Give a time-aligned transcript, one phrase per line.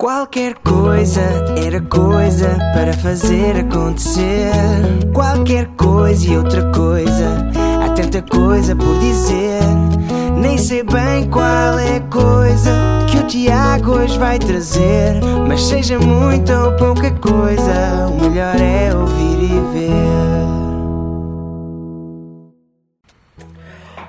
[0.00, 1.20] Qualquer coisa
[1.56, 4.52] era coisa para fazer acontecer.
[5.12, 7.50] Qualquer coisa e outra coisa,
[7.84, 9.60] há tanta coisa por dizer.
[10.40, 12.70] Nem sei bem qual é a coisa
[13.10, 15.20] que o Tiago hoje vai trazer.
[15.48, 20.67] Mas seja muita ou pouca coisa, o melhor é ouvir e ver.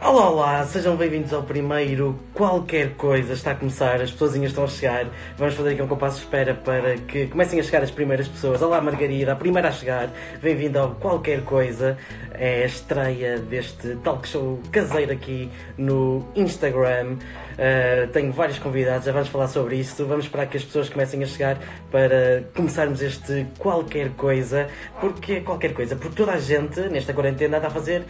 [0.02, 3.34] Olá, olá, sejam bem-vindos ao primeiro Qualquer Coisa.
[3.34, 5.08] Está a começar, as pessoas estão a chegar.
[5.38, 8.62] Vamos fazer aqui um compasso de espera para que comecem a chegar as primeiras pessoas.
[8.62, 10.10] Olá, Margarida, a primeira a chegar.
[10.42, 11.98] Bem-vinda ao Qualquer Coisa.
[12.32, 17.18] É a estreia deste talk show caseiro aqui no Instagram.
[17.18, 20.06] Uh, tenho vários convidados, já vamos falar sobre isso.
[20.06, 21.58] Vamos esperar que as pessoas comecem a chegar
[21.92, 24.70] para começarmos este qualquer coisa.
[25.02, 25.98] Porque qualquer coisa?
[25.98, 28.06] Porque toda a gente nesta quarentena está a fazer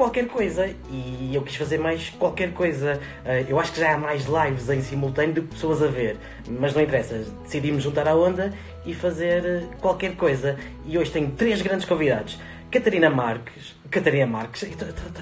[0.00, 2.98] qualquer coisa e eu quis fazer mais qualquer coisa.
[3.22, 6.16] Eh, eu acho que já há mais lives em simultâneo do que pessoas a ver,
[6.48, 7.22] mas não interessa.
[7.42, 8.50] Decidimos juntar a onda
[8.86, 10.56] e fazer eh, qualquer coisa.
[10.86, 12.40] E hoje tenho três grandes convidados.
[12.70, 14.66] Catarina Marques, Catarina Marques,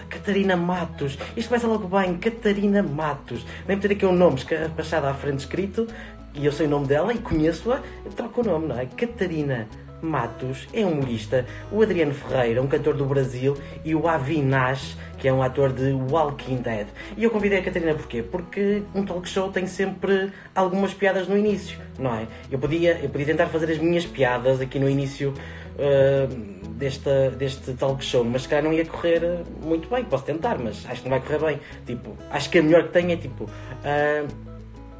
[0.08, 5.14] Catarina Matos, isto começa logo bem, Catarina Matos, nem ter aqui um nome escarrapachado à
[5.14, 5.88] frente escrito,
[6.34, 7.80] e eu sei o nome dela e conheço-a,
[8.14, 8.84] troco o nome, não é?
[8.84, 9.66] Catarina
[10.00, 15.28] Matos é humorista, o Adriano Ferreira, um cantor do Brasil, e o Avi Nash, que
[15.28, 16.86] é um ator de Walking Dead.
[17.16, 18.22] E eu convidei a Catarina porquê?
[18.22, 22.26] Porque um talk show tem sempre algumas piadas no início, não é?
[22.50, 25.34] Eu podia, eu podia tentar fazer as minhas piadas aqui no início
[25.78, 29.20] uh, deste, deste talk show, mas se calhar não ia correr
[29.62, 30.04] muito bem.
[30.04, 31.60] Posso tentar, mas acho que não vai correr bem.
[31.86, 34.28] Tipo, acho que a melhor que tenho é tipo, uh,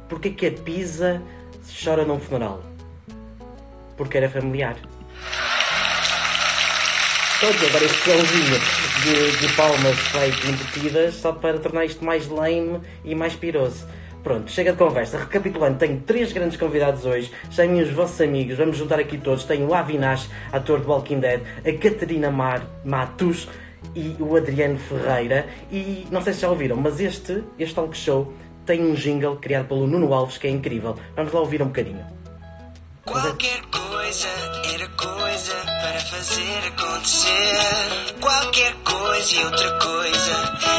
[0.07, 1.21] porque que a Pisa
[1.83, 2.68] chora num funeral?
[3.99, 4.77] Porque era familiar.
[7.41, 8.59] Todos agora este cãozinho
[9.03, 13.85] de, de palmas fake invertidas só para tornar isto mais lame e mais piroso.
[14.23, 15.17] Pronto, chega de conversa.
[15.17, 17.29] Recapitulando, tenho três grandes convidados hoje.
[17.51, 19.43] Chamem os vossos amigos, vamos juntar aqui todos.
[19.43, 23.49] Tenho o Avinash, ator de Walking Dead, a Catarina Mar Matos
[23.93, 25.45] e o Adriano Ferreira.
[25.69, 28.33] E não sei se já ouviram, mas este, este talk show
[28.65, 30.95] tem um jingle criado pelo Nuno Alves que é incrível.
[31.17, 32.18] Vamos lá ouvir um bocadinho.
[33.09, 34.27] Qualquer coisa
[34.71, 38.13] era coisa para fazer acontecer.
[38.21, 40.35] Qualquer coisa e outra coisa,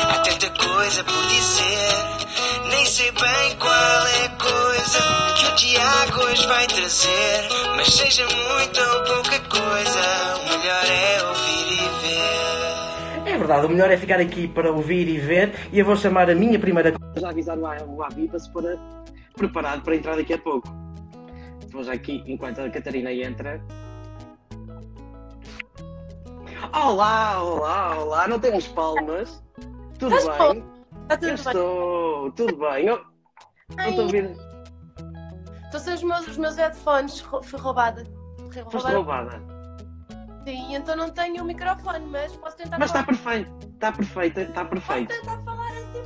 [0.08, 2.70] há tanta coisa por dizer.
[2.70, 4.98] Nem sei bem qual é a coisa
[5.36, 7.48] que o Tiago hoje vai trazer.
[7.76, 11.88] Mas seja muita ou pouca coisa, o melhor é ouvir e
[13.26, 13.32] ver.
[13.34, 15.52] É verdade, o melhor é ficar aqui para ouvir e ver.
[15.72, 16.94] E eu vou chamar a minha primeira.
[17.16, 18.78] Já avisar o Avi para
[19.36, 20.89] preparado para entrar daqui a pouco.
[21.78, 23.60] Já aqui, enquanto a Catarina entra,
[26.72, 28.28] Olá, olá, olá.
[28.28, 29.42] Não temos palmas.
[29.98, 30.64] Tudo Estás bem?
[31.02, 31.34] Está tudo Eu bem.
[31.34, 32.86] estou, tudo bem.
[32.86, 33.04] Eu
[33.76, 34.36] não estou a ouvir.
[35.64, 37.20] Estou sem os meus, os meus headphones.
[37.20, 38.04] Fui roubada.
[38.52, 39.30] Fui Foste roubada.
[39.30, 39.42] roubada.
[40.44, 43.50] Sim, então não tenho o microfone, mas posso tentar Mas está perfeito.
[43.74, 45.08] Está perfeito, está Posso perfeito.
[45.20, 46.04] tentar falar assim.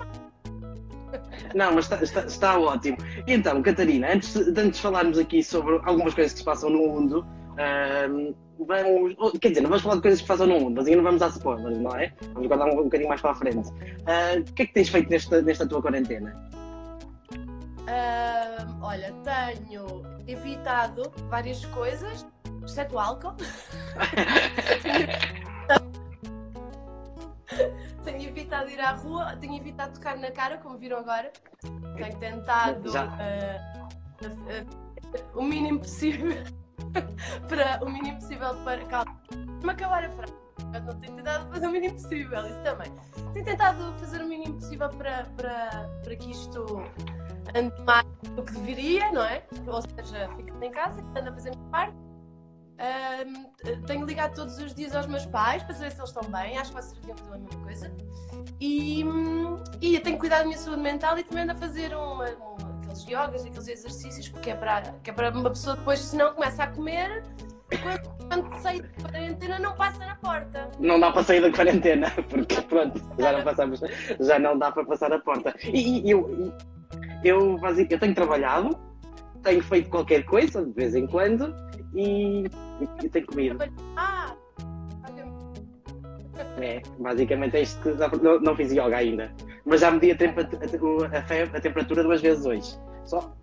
[1.54, 2.96] Não, mas está, está- está ótimo.
[3.26, 6.78] Então, Catarina, antes de, antes de falarmos aqui sobre algumas coisas que se passam no
[6.78, 7.26] mundo,
[7.58, 9.14] ahm, vamos.
[9.18, 10.98] ou, Quer dizer, não vamos falar de coisas que se passam no mundo, mas ainda
[10.98, 12.12] não vamos dar spoilers, não é?
[12.34, 13.70] Vamos guardar um, um bocadinho mais para a frente.
[14.06, 16.36] Ah, o que é que tens feito nesta, nesta tua quarentena?
[17.86, 22.26] Ahm, olha, tenho evitado várias coisas,
[22.62, 23.34] exceto o álcool.
[28.04, 31.32] tenho evitado ir à rua, tenho evitado tocar na cara, como viram agora.
[31.96, 33.04] Tenho tentado Já.
[33.04, 33.88] ah,
[34.22, 36.42] ah, o mínimo possível
[37.48, 39.20] para o mínimo possível para calma.
[39.62, 40.34] Me acabar a frase.
[40.72, 42.92] Eu não tenho tentado fazer o mínimo possível, isso também.
[43.32, 46.82] Tenho tentado fazer o mínimo possível para, para, para que isto
[47.54, 49.44] ande mais do que deveria, não é?
[49.66, 52.03] Ou seja, ficando em casa, ando a fazer a minha parte.
[53.86, 56.72] Tenho ligado todos os dias aos meus pais para saber se eles estão bem, acho
[56.74, 57.92] que vocês deviam fazer a mesma coisa.
[58.60, 59.04] E,
[59.80, 62.56] e eu tenho cuidado da minha saúde mental e também ando a fazer uma, um-
[62.82, 66.32] aqueles yogas, aqueles exercícios, porque é para, que é para uma pessoa depois, se não
[66.34, 67.22] começa a comer,
[67.82, 70.70] quando, quando sai da quarentena, não passa na porta.
[70.78, 73.80] Não dá para sair da quarentena, porque pronto, já não passamos,
[74.20, 75.54] já não dá para passar a porta.
[75.64, 76.52] E, e eu,
[77.24, 78.78] eu, basic- eu tenho trabalhado,
[79.42, 81.54] tenho feito qualquer coisa de vez em quando
[81.94, 82.44] e,
[83.02, 83.58] e tenho comido.
[83.96, 84.34] Ah!
[86.60, 89.32] É, basicamente é isto que não, não fiz yoga ainda.
[89.64, 92.78] Mas já medi a, a, a a temperatura duas vezes hoje.
[93.04, 93.34] Só.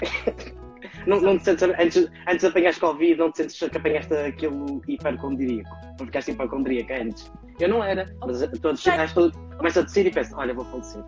[1.06, 4.80] Não, não te sentes, antes, antes de apanhares Covid, não te sentes que apanhaste aquilo
[4.86, 5.68] hipercondríaco.
[5.98, 7.32] Não ficaste hipocondríaca antes.
[7.58, 11.02] Eu não era, mas todos que começo a descer e penso, olha, vou falecer.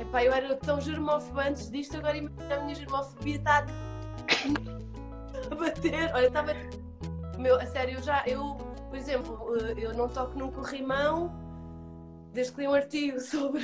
[0.00, 3.66] Epá, eu era tão germófobo antes disto, agora imagina a minha germofobia está
[5.50, 6.10] a bater.
[6.14, 6.52] Olha, estava.
[7.38, 8.22] Meu, a sério, eu já.
[8.26, 8.54] Eu,
[8.88, 11.32] por exemplo, eh, eu não toco num corrimão
[12.32, 13.62] desde que li um artigo sobre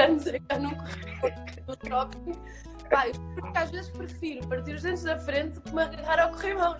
[0.00, 0.74] anos a cá num
[1.66, 2.10] corrimão.
[2.90, 6.30] Pá, eu porque às vezes prefiro partir os dentes da frente que me agarrar ao
[6.30, 6.76] corrimão.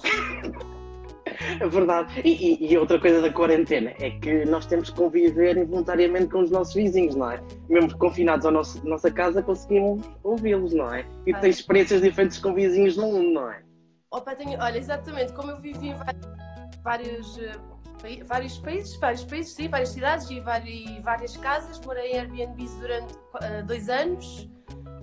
[1.61, 2.21] É verdade.
[2.25, 6.51] E, e- outra coisa da quarentena é que nós temos que conviver involuntariamente com os
[6.51, 7.41] nossos vizinhos, não é?
[7.69, 11.05] Mesmo confinados à nossa casa, conseguimos ouvi-los, não é?
[11.27, 11.41] E Ah.
[11.41, 13.66] tens experiências diferentes com vizinhos no mundo, não é?
[14.17, 15.95] Opa, tenho, olha, exatamente, como eu vivi em
[16.83, 17.53] vários, eh,
[18.25, 23.63] vários países, vários países, sim, várias cidades e várias casas, morei em Airbnbs durante eh,
[23.65, 24.49] dois anos,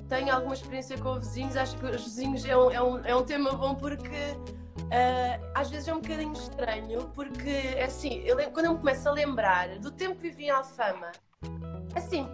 [0.10, 3.24] tenho alguma experiência com vizinhos, acho que os vizinhos é um, é um, é um
[3.24, 4.36] tema bom porque
[4.90, 9.12] eh, às vezes é um bocadinho estranho, porque assim, eu quando eu me começo a
[9.12, 11.12] lembrar do tempo que vivi em Alfama,
[11.96, 12.28] assim,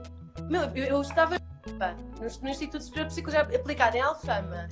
[0.49, 4.69] meu, eu, eu estava no, no Instituto Superior de Psicologia Aplicada em Alfama,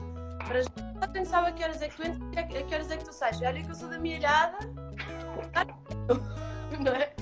[0.48, 2.92] para já pensava a que horas é que tu entras e a que- a horas
[2.92, 3.42] é que tu sais.
[3.42, 4.58] Olha que eu sou da minha ilhada,
[6.80, 7.14] não é?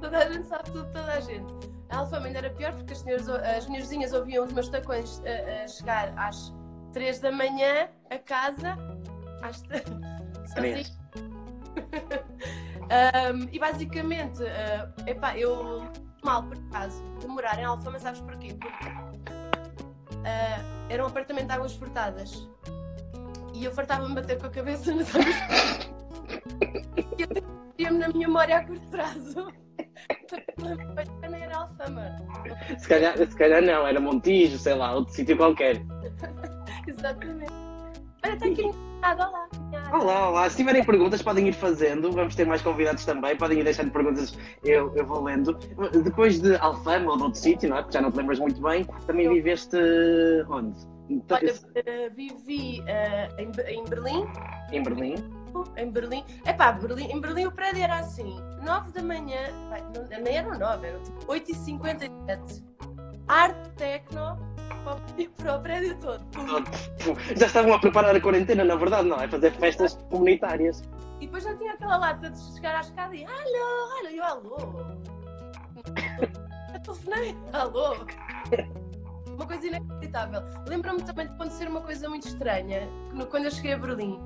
[0.00, 1.52] Toda a gente sabe tudo, toda a gente.
[1.90, 5.64] A Alfama ainda era pior porque as, senhoras, as minhas ouviam os meus tacões a,
[5.64, 6.52] a chegar às
[6.92, 8.76] 3 da manhã a casa,
[9.42, 9.82] às t-
[10.54, 10.54] sozinha.
[10.54, 10.98] Três.
[12.88, 14.46] Um, e basicamente, uh,
[15.06, 15.86] epá, eu
[16.24, 18.54] mal por acaso de morar em Alfama, sabes porquê?
[18.54, 18.88] Porque
[20.16, 22.48] uh, era um apartamento de águas furtadas
[23.58, 25.88] e eu fartava-me bater com a cabeça nas águas
[27.18, 27.28] e eu
[27.76, 29.48] tinha-me na minha memória a curto prazo.
[30.58, 32.16] Não era Alfama.
[32.78, 35.82] Se calhar, se calhar não, era Montijo, sei lá, outro sítio qualquer.
[36.86, 37.52] Exatamente.
[38.24, 38.70] Olha, está aqui
[39.00, 39.48] nada lá.
[39.92, 40.50] Olá, olá.
[40.50, 42.12] Se tiverem perguntas, podem ir fazendo.
[42.12, 43.36] Vamos ter mais convidados também.
[43.36, 45.54] Podem ir deixando perguntas, eu, eu vou lendo.
[46.02, 47.82] Depois de Alfama ou de outro sítio, não é?
[47.82, 49.76] Porque já não te lembras muito bem, também viveste
[50.48, 50.97] onde?
[51.30, 54.26] Olha, uh, vivi uh, em, em Berlim,
[54.72, 55.14] Em Berlim.
[55.76, 56.24] Em Berlim.
[56.46, 59.40] Epá, Berlim, em Berlim o prédio era assim: 9 da manhã,
[59.70, 62.62] vai, não, nem eram 9, eram tipo 8h57.
[63.26, 64.38] Arte tecno
[64.84, 66.24] para o- prédio todo.
[67.36, 69.26] Já estavam a preparar a quarentena, na verdade, não é?
[69.28, 70.82] Fazer festas comunitárias.
[71.20, 73.34] E depois já tinha aquela lata de chegar à escada e alô,
[73.98, 74.56] alô, e eu alô.
[76.74, 77.96] Eu telefonei, alô.
[79.38, 80.42] Uma coisa inacreditável.
[80.66, 84.18] Lembro-me também de acontecer uma coisa muito estranha, no- quando eu cheguei a Berlim,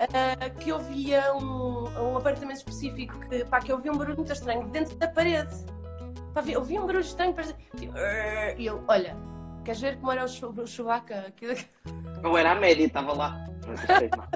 [0.00, 4.16] ah, que eu via um, um apartamento específico que, pá, que eu via um barulho
[4.16, 5.54] muito estranho dentro da parede.
[6.34, 7.94] Pá, eu vi um barulho estranho, parecia, tipo,
[8.58, 9.16] e eu, olha,
[9.64, 11.32] queres ver como era o, chu o Chewbacca?
[12.24, 13.46] Ou era a média, estava lá.
[13.64, 13.74] Não
[14.18, 14.26] não.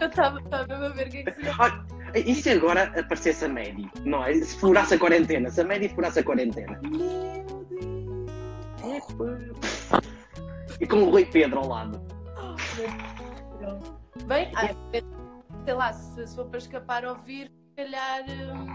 [0.00, 1.84] Eu estava mesmo a ver o que é que se Olha,
[2.14, 3.88] E se agora aparecesse a média?
[4.04, 4.34] Não é?
[4.34, 6.78] Se furasse a quarentena, se a média furasse a quarentena.
[10.80, 12.00] E com o Rui Pedro ao lado.
[14.26, 14.68] Bem, ah,
[15.64, 18.24] sei lá, se, se for para escapar ao vírus, se calhar.
[18.28, 18.66] hum,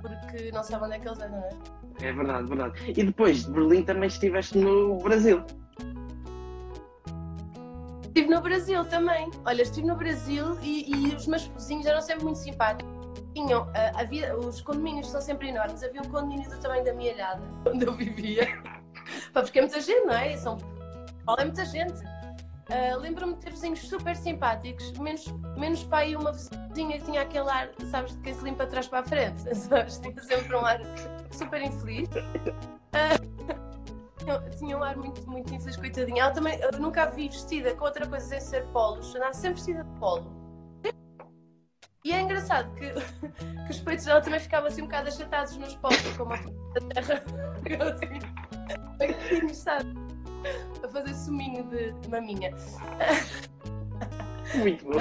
[0.00, 1.82] porque não sabe onde é que eles andam, não é?
[2.00, 2.90] É verdade, verdade.
[2.90, 5.42] E depois de Berlim também estiveste no Brasil.
[8.02, 9.30] Estive no Brasil também.
[9.46, 12.91] Olha, estive no Brasil e, e os meus vizinhos eram sempre muito simpáticos.
[13.34, 15.82] Tinham, ah, havia, os condomínios são sempre enormes.
[15.82, 18.46] Havia um condomínio do tamanho da minha ilhada, onde eu vivia.
[19.32, 20.32] Porque é muita gente, não é?
[20.32, 20.56] E São
[21.38, 22.02] é muita gente.
[22.70, 27.22] Ah, Lembro-me de ter vizinhos super simpáticos, menos, menos para aí uma vizinha que tinha
[27.22, 29.98] aquele ar, sabes, de quem se limpa de trás para a frente, sabes?
[29.98, 30.80] Tinha sempre um ar
[31.30, 32.08] super infeliz.
[34.18, 36.22] Tinha- tinha um ar muito, muito infeliz, coitadinha.
[36.22, 39.54] Ela também, eu nunca a vi vestida com outra coisa sem ser polos, andava sempre
[39.56, 40.30] vestida de polo.
[42.04, 42.90] E é engraçado que,
[43.64, 46.38] que os peitos dela também ficavam assim um bocado achatados nos polos, como a
[46.94, 47.22] terra.
[47.62, 49.94] Ficava assim, sabe?
[50.82, 52.50] A fazer suminho de, de maminha.
[54.56, 54.98] Muito bom.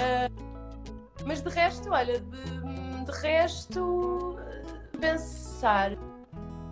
[1.26, 4.40] Mas de resto, olha, de, de resto,
[5.00, 5.98] pensar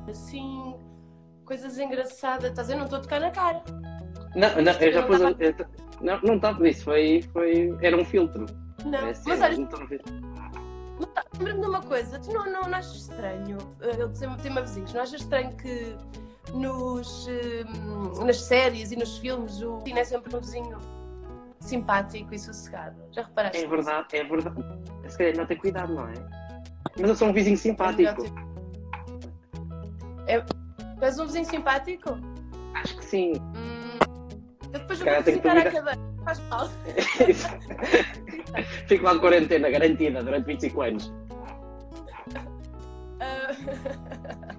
[0.08, 0.76] assim,
[1.46, 2.52] coisas engraçadas.
[2.52, 2.76] Estás a?
[2.76, 3.64] Não estou a tocar na cara.
[4.36, 5.22] Não, não, eu já não pus.
[5.22, 5.56] eu
[6.02, 7.76] Não, não estava isso, foi, foi.
[7.82, 8.46] Era um filtro.
[8.86, 9.00] Não.
[9.00, 9.70] É Mas olha, não
[11.40, 12.20] lembra-me de uma coisa.
[12.20, 13.58] Tu não, não, não achas estranho?
[13.82, 14.94] eh, Eu tenho, tenho uma vizinhos.
[14.94, 15.96] Não achas estranho que
[16.54, 20.78] nos, hum, nas séries e nos filmes o vizinho é sempre um vizinho
[21.60, 22.96] simpático e sossegado?
[23.12, 23.64] Já reparaste?
[23.64, 24.66] É verdade, é verdade.
[25.08, 26.14] Se calhar não tem cuidado, não é?
[27.00, 28.24] Mas eu sou um vizinho simpático.
[30.28, 30.44] É,
[31.02, 32.18] és um vizinho simpático?
[32.76, 33.34] Acho que sim.
[33.56, 34.00] Hum,
[34.74, 36.09] eu depois vou que visitar a cadeira.
[36.30, 36.70] Faz mal.
[38.88, 41.14] Fico lá de quarentena, garantida, durante 25 anos.
[43.20, 43.50] Ah,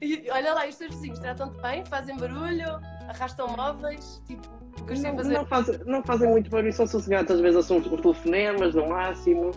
[0.00, 1.84] e olha lá, os teus vizinhos tratam-te bem?
[1.84, 2.80] Fazem barulho?
[3.10, 4.48] arrastam móveis, tipo,
[4.88, 5.34] Não, fazer.
[5.34, 7.30] não fazem, não fazem muito barulho, são sossegados.
[7.30, 9.50] Às vezes uns, uns telefonemas no máximo,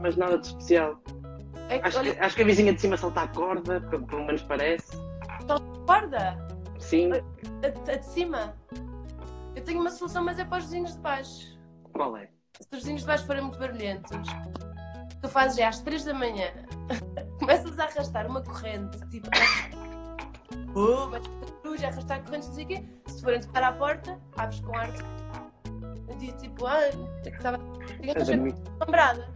[0.00, 1.00] mas nada de especial.
[1.68, 4.04] É que, Acho, olha, que, acho que a vizinha de cima salta a corda, pelo,
[4.08, 4.90] pelo menos parece.
[5.86, 6.36] guarda,
[6.80, 8.56] Sim, a, a de cima.
[9.54, 11.58] Eu tenho uma solução, mas é para os vizinhos de baixo.
[11.92, 12.28] qual é?
[12.60, 14.10] Se os vizinhos de baixo forem muito barulhentos,
[15.20, 16.50] tu fazes já às 3 da manhã,
[17.38, 19.28] começas a arrastar uma corrente, tipo,
[20.74, 21.22] oh, mas
[21.80, 22.84] já arrastar correntes, não sei o quê.
[23.06, 24.90] Se forem tocar à porta, abres com ar.
[26.08, 26.80] Eu digo tipo, ah,
[27.22, 27.58] que estava.
[28.80, 29.28] Assombrada.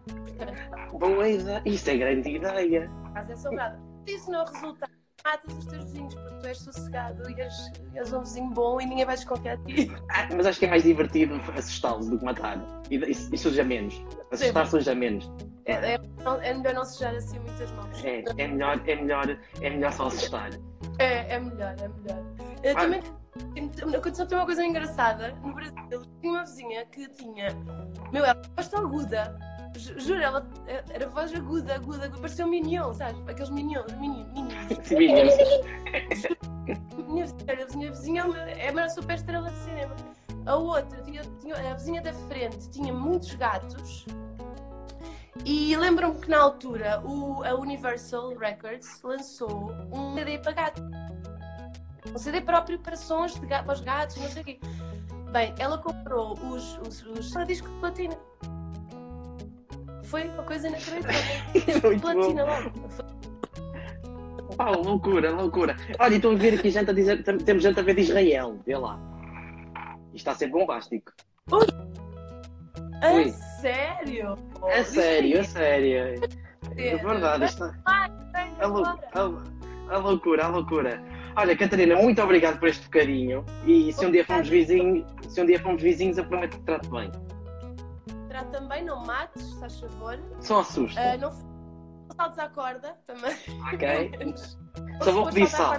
[0.92, 1.62] Boa ideia.
[1.64, 2.90] Isso é grande ideia.
[3.04, 3.80] a casa é assombrada.
[4.06, 4.88] Se isso não resulta,
[5.24, 9.04] matas os teus vizinhos, tu és sossegado e és, és um vizinho bom e ninguém
[9.04, 9.92] vai desconfiar de ti.
[10.10, 12.58] Ah, mas acho que é mais divertido assustá-los do que matar.
[12.90, 14.00] E, e, e suja menos.
[14.32, 15.30] Assustar suja menos.
[15.66, 15.98] É, é,
[16.42, 18.04] é melhor não sujar assim muitas mãos.
[18.04, 20.50] É, é, melhor, é, melhor, é melhor só assustar.
[20.98, 22.24] É, é melhor, é melhor.
[22.62, 22.80] Eu Ah.
[22.80, 23.02] também
[23.96, 25.32] aconteceu uma coisa engraçada.
[25.44, 27.48] No Brasil, tinha uma vizinha que tinha.
[28.12, 29.38] Meu, ela voz tão aguda.
[29.76, 30.46] Ju- Juro, ela
[30.90, 32.20] era voz aguda, aguda, aguda.
[32.20, 33.20] Parecia um minion, sabes?
[33.28, 34.90] Aqueles minions, mini, minions.
[34.90, 35.34] Meninos.
[37.08, 39.94] minha vizinha, a minha vizinha é uma, é uma super estrela de cinema.
[40.46, 44.06] A outra, tinha, tinha, a vizinha da frente tinha muitos gatos.
[45.44, 50.82] E lembro-me que na altura o, a Universal Records lançou um CD para gatos.
[52.14, 54.58] Um CD próprio para sons de ga- para os gatos, não sei o quê.
[55.32, 58.16] Bem, ela comprou os, os, os discos de platina.
[60.04, 62.00] Foi uma coisa inacreditável.
[62.00, 62.70] Platina logo.
[62.88, 63.18] Foi-
[64.56, 65.76] Pá, loucura, loucura.
[66.00, 68.00] Olha, e estou a ver aqui gente a dizer, tem- temos gente a ver de
[68.00, 68.98] Israel, vê lá.
[70.06, 71.12] Isto está a ser bombástico.
[73.02, 73.30] A Ui.
[73.60, 74.34] sério?
[74.66, 76.28] É sério, é sério.
[76.76, 78.08] É verdade, isto está.
[78.60, 81.02] A, lou- a- a loucura, a loucura.
[81.38, 83.44] Olha, Catarina, muito obrigado por este bocadinho.
[83.64, 86.64] E se um dia fomos vizinhos, se um dia fomos vizinhos, eu prometo que te
[86.64, 87.12] trato bem.
[88.26, 90.18] Terá também, não mates, se faz favor.
[90.40, 91.00] Só assusta.
[91.00, 91.30] Ah, não
[92.16, 93.32] saltes à corda também.
[93.72, 94.34] Ok?
[95.00, 95.74] Só vou pedir sal.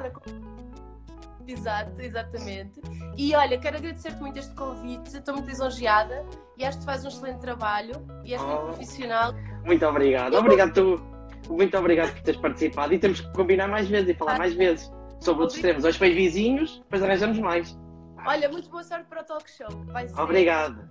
[1.45, 2.79] Exato, exatamente.
[3.17, 6.23] E olha, quero agradecer-te muito este convite, estou muito lisonjeada
[6.57, 8.65] e acho que tu fazes um excelente trabalho e és muito Oh.
[8.67, 9.33] profissional.
[9.65, 10.35] Muito obrigado.
[10.35, 11.03] Obrigado tu.
[11.49, 12.93] Muito obrigado por teres participado.
[12.93, 14.89] E temos que combinar mais vezes e falar mais vezes
[15.19, 15.83] sobre outros temas.
[15.83, 17.77] Hoje foi vizinhos, depois arranjamos mais.
[18.25, 19.69] Olha, muito boa sorte para o talk show.
[19.87, 20.19] Vai ser.
[20.19, 20.89] Obrigado.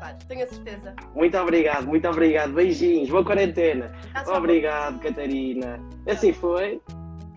[0.00, 0.94] Vai, tenho a certeza.
[1.14, 2.52] Muito obrigado, muito obrigado.
[2.52, 3.92] Beijinhos, boa quarentena.
[4.12, 4.36] Tá.
[4.36, 5.80] Obrigado, Catarina.
[6.06, 6.80] Assim foi.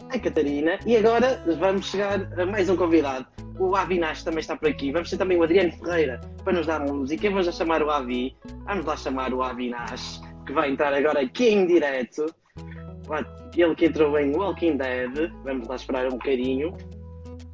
[0.10, 0.80] A Catarina.
[0.86, 3.26] E agora vamos chegar a mais um convidado.
[3.60, 4.92] O Avinash também está por aqui.
[4.92, 7.30] Vamos ter também o Adriano Ferreira para nos dar música.
[7.30, 8.36] Vou já chamar o Avi.
[8.66, 12.26] Vamos lá chamar o Avinash, que vai entrar agora aqui em direto.
[13.56, 15.32] Ele que entrou em Walking Dead.
[15.44, 16.76] Vamos lá esperar um bocadinho.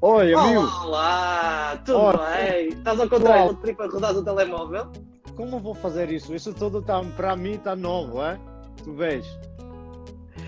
[0.01, 2.17] Oi, amigo, Olá, olá, tudo Ora.
[2.35, 2.67] bem?
[2.69, 3.51] Estás ao contrário Olá.
[3.53, 4.91] do trip a rodar o telemóvel?
[5.35, 6.33] como vou fazer isso?
[6.35, 8.37] Isso tudo tá, para mim está novo, é?
[8.83, 9.25] Tu vês?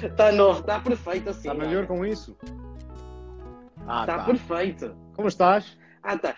[0.01, 1.49] Está novo, está perfeito assim.
[1.49, 2.35] Está melhor com isso?
[3.87, 4.23] Ah, Está tá.
[4.25, 4.95] perfeito.
[5.15, 5.77] Como estás?
[6.03, 6.35] Ah, tá.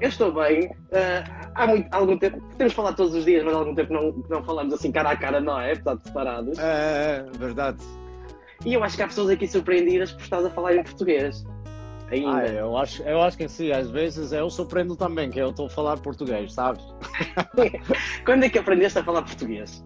[0.00, 0.70] Eu estou bem.
[0.92, 2.42] Ah, há muito, há algum tempo.
[2.58, 5.16] Temos falado todos os dias, mas há algum tempo não, não falamos assim cara a
[5.16, 5.74] cara, não é?
[5.74, 6.58] De separados.
[6.58, 7.78] É, é, verdade.
[8.64, 11.44] E eu acho que há pessoas aqui surpreendidas por estás a falar em português.
[12.10, 12.38] Ainda.
[12.38, 15.66] Ah, eu, acho, eu acho que sim, às vezes eu surpreendo também, que eu estou
[15.66, 16.84] a falar português, sabes?
[18.24, 19.84] Quando é que aprendeste a falar português?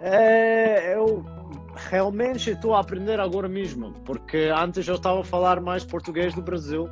[0.00, 1.24] É, eu
[1.76, 6.42] realmente estou a aprender agora mesmo, porque antes eu estava a falar mais português do
[6.42, 6.88] Brasil,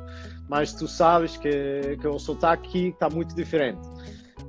[0.47, 3.81] mas tu sabes que, que o sotaque aqui está muito diferente.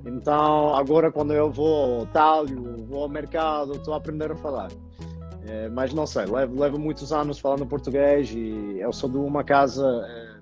[0.05, 4.69] Então, agora quando eu vou ao talho, vou ao mercado, estou a aprender a falar.
[5.49, 9.45] É, mas não sei, levo, levo muitos anos falando português e eu sou de uma
[9.45, 10.37] casa é,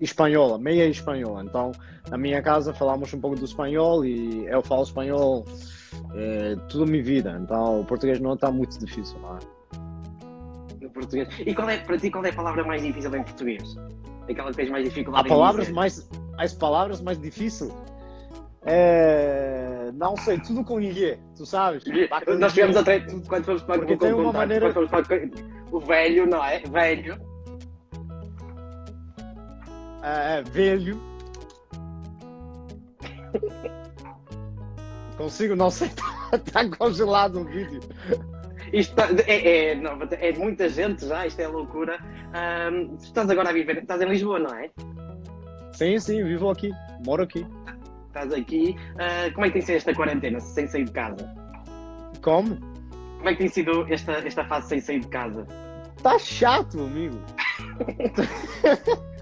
[0.00, 1.44] espanhola, meia espanhola.
[1.44, 1.70] Então,
[2.10, 5.44] na minha casa falamos um pouco do espanhol e eu falo espanhol
[6.14, 7.38] é, toda a minha vida.
[7.40, 9.38] Então, o português não está muito difícil, não é?
[10.80, 11.28] No português.
[11.38, 13.76] E qual é, para ti, qual é a palavra mais difícil em português?
[14.28, 17.72] Aquela que tens mais Há dificuldade em palavras mais, as palavras mais difíceis?
[18.66, 21.84] É, não sei, tudo com IE, tu sabes?
[22.38, 22.54] Nós IE.
[22.54, 25.20] tivemos até quando fomos para Porque vou tem uma maneira- quando fomos para
[25.70, 26.60] o velho, não é?
[26.60, 27.18] Velho.
[30.02, 31.00] É, é, velho.
[35.16, 35.90] Consigo, não sei,
[36.32, 37.80] está congelado o vídeo.
[38.72, 41.98] Isto tá- é, é, não, é muita gente já, isto é loucura.
[42.98, 44.70] Tu estás agora a viver, estás em Lisboa, não é?
[45.72, 46.70] Sim, sim, vivo aqui,
[47.04, 47.46] moro aqui.
[48.18, 48.76] Estás aqui.
[48.98, 51.32] Ah, como é que tem sido esta quarentena sem sair de casa?
[52.20, 52.56] Como?
[53.18, 55.46] Como é que tem sido esta, esta fase sem sair de casa?
[56.02, 57.18] Tá chato, amigo.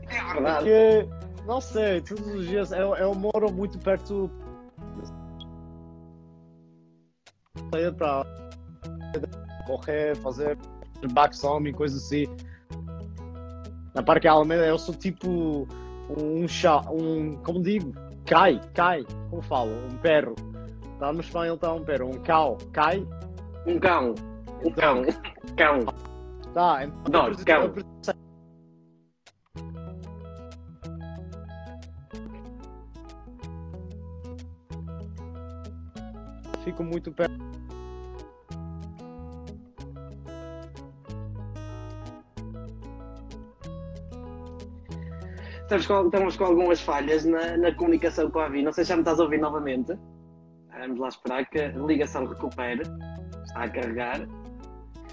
[0.09, 0.65] É verdade.
[0.65, 1.09] Porque
[1.47, 2.71] Não sei, todos os dias.
[2.71, 4.31] Eu, eu moro muito perto.
[7.73, 8.25] Sair pra
[9.67, 10.57] correr, fazer
[11.13, 12.27] backstorm, coisas assim.
[13.93, 15.67] Na Parque Alameda eu sou tipo
[16.17, 17.37] um chá, um.
[17.43, 17.93] Como digo?
[18.27, 19.71] Cai, cai, como falo?
[19.87, 20.35] Um perro.
[20.99, 23.07] Tá no espanhol está um perro, um cão, cai.
[23.65, 24.17] Um cão.
[24.65, 25.03] Um cão.
[25.57, 25.81] Cão.
[26.53, 27.29] Tá, então.
[27.29, 27.73] Não, cão.
[36.65, 37.33] Fico muito perto.
[45.67, 48.63] Estamos com, estamos com algumas falhas na, na comunicação com a Avi.
[48.63, 49.99] Não sei se já me estás a ouvir novamente.
[50.79, 52.83] Vamos lá esperar que a ligação recupere.
[53.45, 54.29] Está a carregar.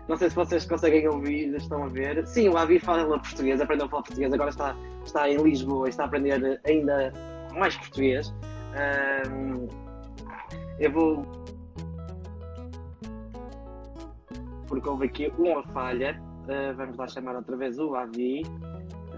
[0.08, 2.28] Não sei se vocês conseguem ouvir, estão a ver.
[2.28, 5.90] Sim, o Avi fala português, aprendeu a falar português, agora está, está em Lisboa e
[5.90, 7.12] está a aprender ainda
[7.56, 8.32] mais português.
[8.76, 9.68] Ahm,
[10.78, 11.26] eu vou.
[14.68, 16.22] Porque houve aqui uma falha.
[16.48, 18.44] Ah, vamos lá chamar outra vez o Avi.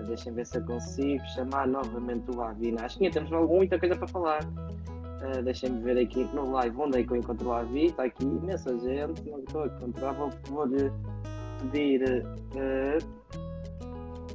[0.07, 2.71] Deixem ver se eu consigo chamar novamente o Avi.
[2.71, 4.39] Não, Acho que ainda temos muita coisa para falar.
[5.21, 7.85] Ah, Deixem-me ver aqui no live onde é que eu encontro o Avi.
[7.87, 9.21] Está aqui imensa gente.
[9.29, 10.13] Não estou a encontrar.
[10.13, 10.67] Vou, vou
[11.71, 12.03] pedir.
[12.57, 12.97] ah,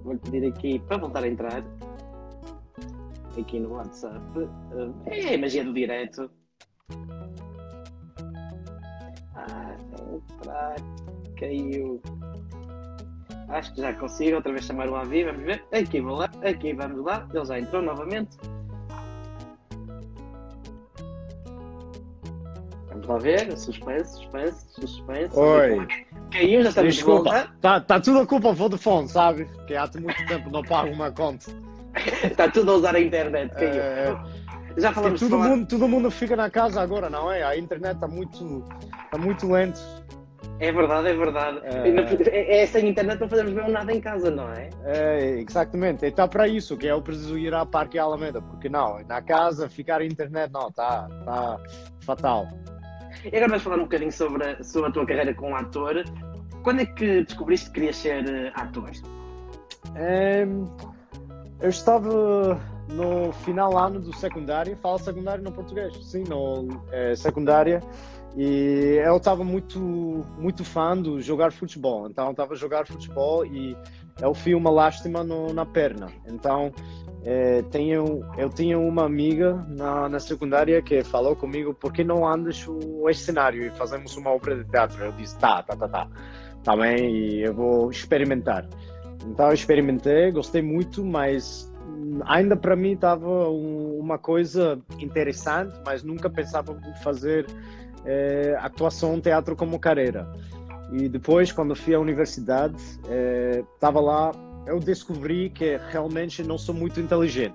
[0.03, 1.63] vou pedir aqui para voltar a entrar.
[3.39, 4.21] Aqui no WhatsApp.
[4.73, 6.31] Ah, é a magia do direto.
[9.35, 9.77] Ah,
[10.13, 10.77] entrar.
[11.39, 12.03] Caiu.
[13.51, 15.65] Acho que já consigo outra vez chamar o Avi, vamos ver.
[15.73, 17.27] Aqui vou lá, aqui vamos lá.
[17.35, 18.37] Ele já entrou novamente.
[22.89, 23.57] Vamos lá ver.
[23.59, 25.37] Suspense, suspense, suspense.
[25.39, 25.87] Oi.
[26.31, 27.51] Caiu, já estamos de Desculpa, volta.
[27.61, 29.49] tá, tá tudo a culpa Vodafone, sabe?
[29.67, 31.51] Que há muito tempo não pago uma conta.
[32.23, 33.53] Está tudo a usar a internet.
[33.55, 33.83] Caiu.
[33.83, 34.17] É,
[34.77, 37.43] já que falamos de todo, falar- mundo, todo mundo fica na casa agora, não é?
[37.43, 38.65] A internet está muito,
[39.11, 39.81] tá muito lento.
[40.61, 41.61] É verdade, é verdade.
[41.65, 41.91] É.
[41.91, 44.69] Não- É, é sem internet não fazemos mesmo nada em casa, não é?
[44.85, 49.23] É, exatamente, está para isso que eu preciso ir à Parque Alameda, porque não, na
[49.23, 51.59] casa ficar a internet não, está tá
[52.01, 52.47] fatal.
[53.25, 56.05] E agora vamos falar um bocadinho sobre a, sobre a tua carreira como ator.
[56.63, 58.91] Quando é que descobriste que querias ser eh, ator?
[59.97, 60.65] Em,
[61.61, 67.81] eu estava no final ano do secundário, falo secundário no português, sim, no eh, secundária,
[68.37, 69.79] e eu estava muito,
[70.39, 73.77] muito fã de jogar futebol, então estava a jogar futebol e
[74.21, 76.73] eu fui uma lástima no- na perna, então
[77.25, 82.27] eh, tenho, eu tinha uma amiga na, na secundária que falou comigo, por que não
[82.27, 85.05] andas o este cenário e fazemos uma obra de teatro?
[85.05, 86.09] Eu disse, tá, tá, tá, tá,
[86.65, 88.67] tá bem, e eu vou experimentar.
[89.27, 95.75] Então eu experimentei, gostei muito, mas hum, ainda para mim estava um- uma coisa interessante,
[95.85, 97.45] mas nunca pensava fazer
[98.05, 100.31] eh, atuação, teatro como carreira.
[100.93, 102.77] E depois, quando fui à universidade,
[103.75, 104.33] estava lá,
[104.67, 107.55] eu descobri que realmente não sou muito inteligente.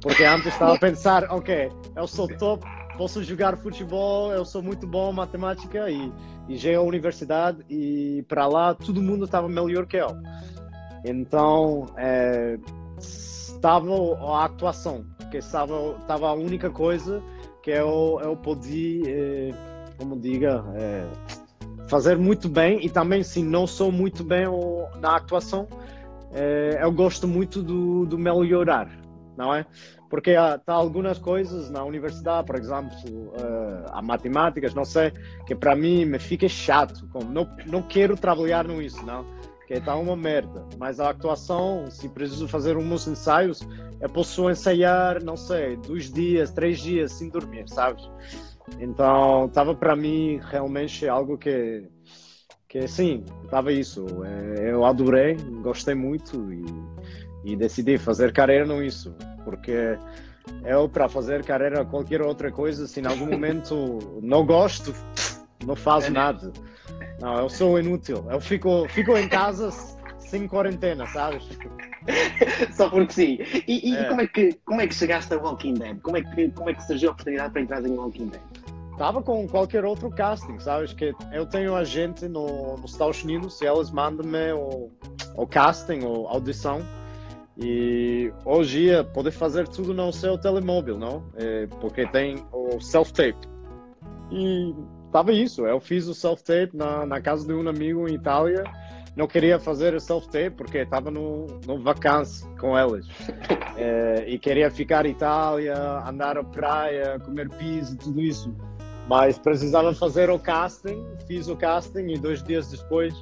[0.00, 2.64] Porque antes estava a pensar, ok, eu sou top,
[2.96, 6.12] posso jogar futebol, eu sou muito bom em matemática e,
[6.48, 10.08] e cheguei à universidade e para lá todo mundo estava melhor que eu.
[11.04, 12.58] Então, eh,
[12.98, 13.88] estava
[14.20, 17.22] a atuação, que estava, estava a única coisa
[17.62, 19.54] que eu, eu podia, eh,
[20.00, 21.06] como diga, eh,
[21.86, 24.46] fazer muito bem e também se não sou muito bem
[24.98, 25.68] na atuação,
[26.32, 28.88] eh, eu gosto muito do, do melhorar,
[29.36, 29.66] não é?
[30.08, 32.96] Porque há tá algumas coisas na universidade, por exemplo,
[33.34, 35.12] eh, a matemáticas, não sei,
[35.46, 39.26] que para mim me fica chato, como não, não quero trabalhar com isso, não?
[39.66, 40.64] Que está uma merda.
[40.78, 43.60] Mas a atuação, se preciso fazer uns ensaios,
[44.00, 48.10] eu posso ensaiar, não sei, dois dias, três dias sem dormir, sabes?
[48.78, 51.86] Então, estava para mim realmente algo que,
[52.68, 54.06] que sim, estava isso.
[54.24, 56.64] Eh, Eu adorei, gostei muito e,
[57.44, 59.98] e decidi fazer carreira no isso, porque
[60.64, 64.94] eu para fazer carreira qualquer outra coisa, se em algum momento não gosto,
[65.64, 66.52] não faço nada.
[67.20, 68.24] Não, eu sou inútil.
[68.30, 69.70] Eu fico, fico em casa
[70.18, 71.46] sem quarentena, sabes?
[72.72, 73.38] Só porque sim.
[73.68, 74.04] E, e É.
[74.04, 76.00] como, é que, como é que chegaste a Walking Dead?
[76.00, 78.40] Como é que, como é que surgiu a oportunidade para entrar em Walking Dead?
[79.00, 80.92] Estava com qualquer outro casting, sabes?
[80.92, 84.90] Que eu tenho a gente no, nos Estados Unidos e eles mandam-me o,
[85.36, 86.82] o casting, ou audição.
[87.56, 91.24] E hoje dia pode fazer tudo no seu telemóvel, não?
[91.34, 93.38] É, porque tem o self-tape.
[94.30, 94.74] E
[95.06, 95.66] estava isso.
[95.66, 98.64] Eu fiz o self-tape na, na casa de um amigo em Itália
[99.16, 103.06] não queria fazer self-tape porque estava no, no vacância com elas.
[103.82, 105.74] É, e queria ficar em Itália,
[106.06, 108.54] andar à praia, comer pizza, tudo isso.
[109.08, 113.14] Mas precisava fazer o casting, fiz o casting e dois dias depois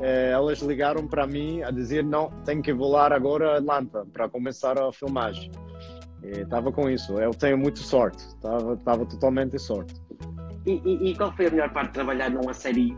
[0.00, 4.28] é, elas ligaram para mim a dizer não, tenho que voar agora a Atlanta para
[4.28, 5.50] começar a filmagem.
[6.22, 9.94] Estava com isso, eu tenho muito sorte, estava totalmente sorte.
[10.66, 12.96] E, e, e, qual foi a melhor parte de trabalhar numa série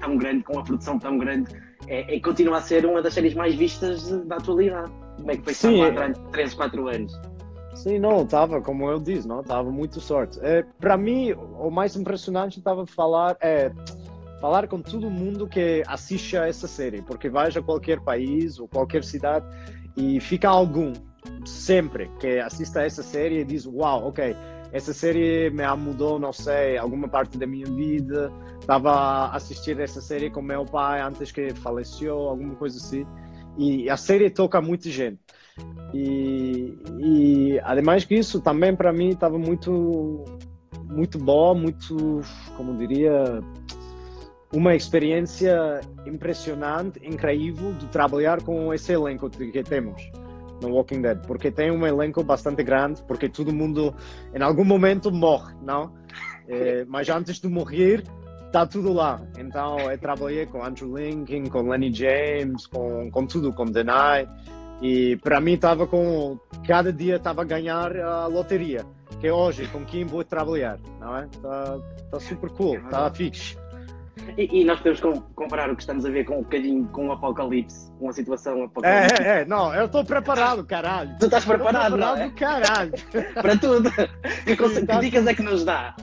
[0.00, 1.50] tão grande, com uma produção tão grande?
[1.88, 4.92] É, é continua a ser uma das séries mais vistas da atualidade.
[5.16, 7.20] Como é que foi estar lá durante 3, 4 anos?
[7.78, 10.36] Sim, não, estava, como eu disse, não, estava muito sorte.
[10.42, 13.70] É, para mim, o mais impressionante estava falar, é,
[14.40, 18.66] falar com todo mundo que assiste a essa série, porque vai a qualquer país ou
[18.66, 19.46] qualquer cidade
[19.96, 20.92] e fica algum
[21.46, 24.34] sempre que assista a essa série e diz, uau, ok,
[24.72, 28.32] essa série me mudou, não sei, alguma parte da minha vida.
[28.60, 33.06] Estava a assistir essa série com meu pai antes que faleceu, alguma coisa assim.
[33.58, 35.18] E a série toca muita gente.
[35.92, 40.24] E, e ademais que isso, também para mim estava muito,
[40.84, 42.20] muito bom, muito,
[42.56, 43.40] como diria,
[44.54, 50.10] uma experiência impressionante, incrível de trabalhar com esse elenco que temos
[50.62, 53.94] no Walking Dead, porque tem um elenco bastante grande, porque todo mundo
[54.34, 55.92] em algum momento morre, não?
[56.48, 58.02] É, mas antes de morrer,
[58.48, 59.20] está tudo lá.
[59.38, 64.28] Então eu trabalhei com Andrew Lincoln, com Lenny James, com, com tudo, com Denai.
[64.80, 66.38] E para mim estava com.
[66.66, 68.84] Cada dia estava a ganhar a loteria.
[69.20, 71.24] Que é hoje, com quem vou trabalhar, não é?
[71.24, 71.78] Está
[72.10, 73.56] tá super cool, está fixe.
[74.36, 77.12] E, e, nós podemos comparar o que estamos a ver com um bocadinho com o
[77.12, 79.22] apocalipse, com a situação apocalipse.
[79.22, 81.16] É, é, é não, eu estou preparado, caralho.
[81.18, 82.30] Tu estás preparado, preparado não é?
[82.30, 82.92] caralho.
[83.34, 83.90] para tudo.
[84.44, 85.96] Que, que tá- dicas é que nos dá?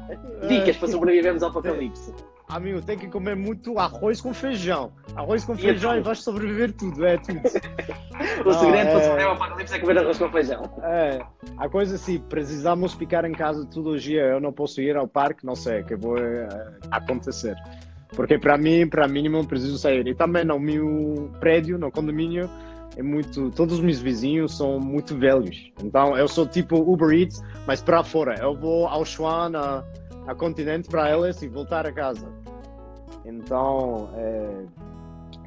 [0.48, 2.14] Dicas para sobrevivermos ao apocalipse.
[2.48, 4.92] Amigo, tem que comer muito arroz com feijão.
[5.16, 7.40] Arroz com feijão e, vais sobreviver tudo, é tudo.
[8.46, 10.62] o segredo para sobreviver ao apocalipse é comer arroz com feijão.
[10.84, 11.26] É,
[11.58, 15.08] a coisa assim, precisamos ficar em casa todo o dia, eu não posso ir ao
[15.08, 16.48] parque, não sei, que vai uh,
[16.92, 17.56] acontecer.
[18.16, 20.08] Porque para mim, para mínimo, preciso sair.
[20.08, 22.50] E também no meu prédio, no condomínio,
[22.96, 23.52] é muito.
[23.52, 25.72] Todos os meus vizinhos são muito velhos.
[25.84, 28.36] Então eu sou tipo Uber Eats, mas para fora.
[28.40, 29.84] Eu vou ao Schwan, a,
[30.28, 32.28] a continente para elas e voltar a casa.
[33.26, 34.66] Então, é,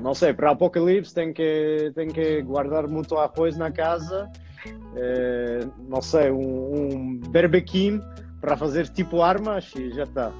[0.00, 4.30] não sei, para Apocalipse tem que, tem que guardar muito arroz na casa.
[4.94, 8.00] É, não sei, um, um berbequim
[8.40, 10.32] para fazer tipo armas e já está.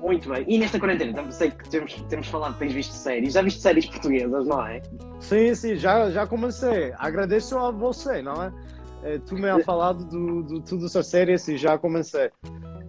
[0.00, 0.44] Muito bem.
[0.48, 3.34] E nesta quarentena, sei que temos, temos falado, tens visto séries.
[3.34, 4.80] Já viste séries portuguesas, não é?
[5.20, 6.92] Sim, sim, já, já comecei.
[6.98, 8.52] Agradeço a você, não é?
[9.02, 12.30] é tu me has falado do, do tudo essa série e já comecei.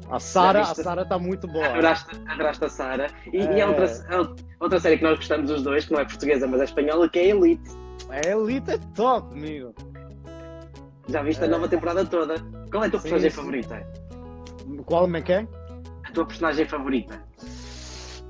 [0.09, 1.67] A Sara, a Sara está muito boa.
[1.67, 3.07] Adoraste, adoraste a Sara.
[3.33, 3.57] E, é...
[3.57, 6.61] e há outra, outra série que nós gostamos os dois, que não é portuguesa, mas
[6.61, 7.71] é espanhola, que é Elite.
[8.09, 9.73] A Elite é top, amigo.
[11.07, 11.45] Já viste é...
[11.45, 12.35] a nova temporada toda.
[12.71, 13.35] Qual é a tua sim, personagem sim.
[13.35, 13.87] favorita?
[14.85, 15.47] Qual é que é?
[16.15, 17.21] tua personagem favorita?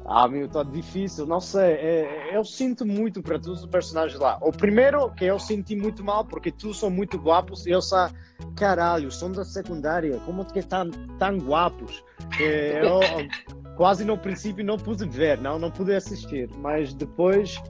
[0.08, 1.74] Ah, meu, tá difícil, não sei.
[1.74, 4.38] É, eu sinto muito para todos os personagens lá.
[4.42, 8.10] O primeiro que eu senti muito mal, porque todos são muito guapos, e eu só,
[8.56, 12.04] caralho, são da secundária, como que estão tão guapos?
[12.40, 13.00] eu
[13.76, 17.62] quase no princípio não pude ver, não, não pude assistir, mas depois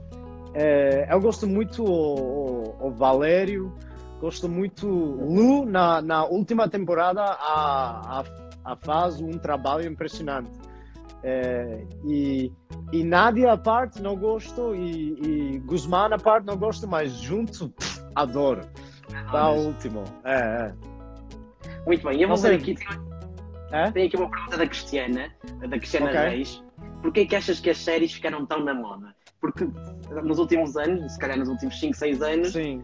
[0.54, 3.72] é, eu gosto muito o, o, o Valério,
[4.20, 8.24] gosto muito Lu na, na última temporada a, a
[8.66, 10.50] a faz um trabalho impressionante.
[11.22, 12.52] É, e,
[12.92, 17.70] e Nadia a parte não gosto e, e Guzmán a parte não gosto, mas junto
[17.70, 18.62] pff, adoro.
[19.30, 20.04] Tá ah, último.
[20.24, 20.74] É, é.
[21.86, 22.76] Muito bem, eu vou fazer aqui.
[23.72, 23.90] É?
[23.90, 26.28] Tenho aqui uma pergunta da Cristiana, da Cristiana okay.
[26.28, 26.62] Reis.
[27.02, 29.14] Porquê que achas que as séries ficaram tão na moda?
[29.40, 29.68] Porque
[30.22, 32.82] nos últimos anos, se calhar nos últimos 5, 6 anos, Sim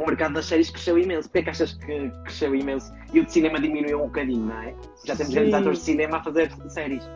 [0.00, 1.28] o mercado das séries cresceu imenso.
[1.28, 4.62] Porquê é que achas que cresceu imenso e o de cinema diminuiu um bocadinho, não
[4.62, 4.74] é?
[5.04, 7.08] Já temos grandes atores de cinema a fazer séries.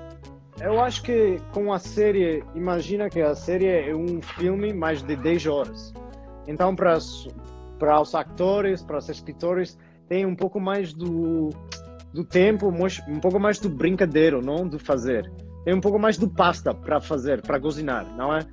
[0.60, 5.16] Eu acho que com a série, imagina que a série é um filme mais de
[5.16, 5.92] 10 horas.
[6.46, 6.96] Então, para,
[7.78, 9.76] para os atores, para os escritores,
[10.08, 11.50] tem um pouco mais do,
[12.12, 12.68] do tempo,
[13.08, 14.68] um pouco mais do brincadeiro, não?
[14.68, 15.30] Do fazer.
[15.64, 18.46] Tem um pouco mais do pasta para fazer, para cozinhar, não é?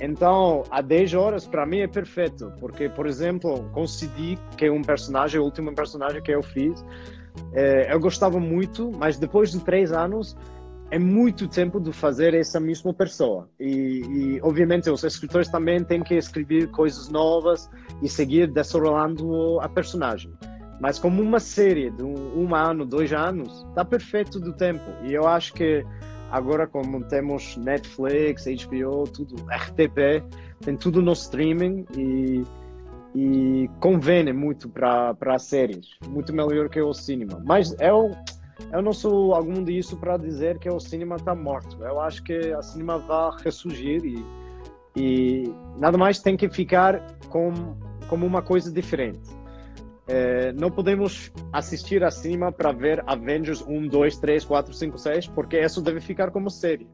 [0.00, 4.82] Então, a 10 horas para mim é perfeito, porque, por exemplo, CD, que é um
[4.82, 6.84] personagem, o último personagem que eu fiz,
[7.52, 10.36] é, eu gostava muito, mas depois de três anos
[10.92, 13.48] é muito tempo de fazer essa mesma pessoa.
[13.58, 14.02] E,
[14.36, 17.68] e, obviamente os escritores também têm que escrever coisas novas
[18.02, 20.30] e seguir desenrolando a personagem.
[20.78, 24.84] Mas como uma série de um, um ano, dois anos, está perfeito do tempo.
[25.02, 25.82] E eu acho que
[26.30, 30.22] agora como temos Netflix, HBO, tudo, RTP,
[30.60, 32.42] tem tudo no streaming e,
[33.14, 37.42] e convém muito para séries, muito melhor que o cinema.
[37.46, 38.10] Mas eu,
[38.70, 41.82] eu não sou algum disso para dizer que o cinema está morto.
[41.82, 44.24] Eu acho que o cinema vai ressurgir e,
[44.96, 47.52] e nada mais tem que ficar com,
[48.08, 49.42] como uma coisa diferente.
[50.06, 55.58] É, não podemos assistir acima para ver Avengers 1, 2, 3, 4, 5, 6, porque
[55.58, 56.88] isso deve ficar como série.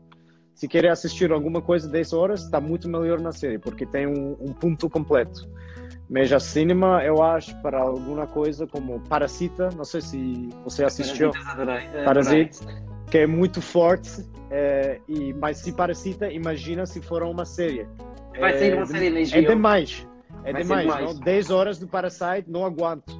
[0.54, 4.37] Se querer assistir alguma coisa 10 horas, está muito melhor na série, porque tem um,
[4.40, 5.48] um ponto completo.
[6.10, 11.30] Mas a cinema, eu acho, para alguma coisa como Parasita, não sei se você assistiu,
[12.04, 12.64] Parasita,
[13.10, 17.86] que é muito forte, é, e, mas se Parasita, imagina se for uma série.
[18.38, 19.20] Vai sair uma série na.
[19.20, 20.06] É demais.
[20.44, 21.14] É Vai ser demais, demais.
[21.14, 21.20] não?
[21.20, 23.12] 10 horas do Parasite não aguento,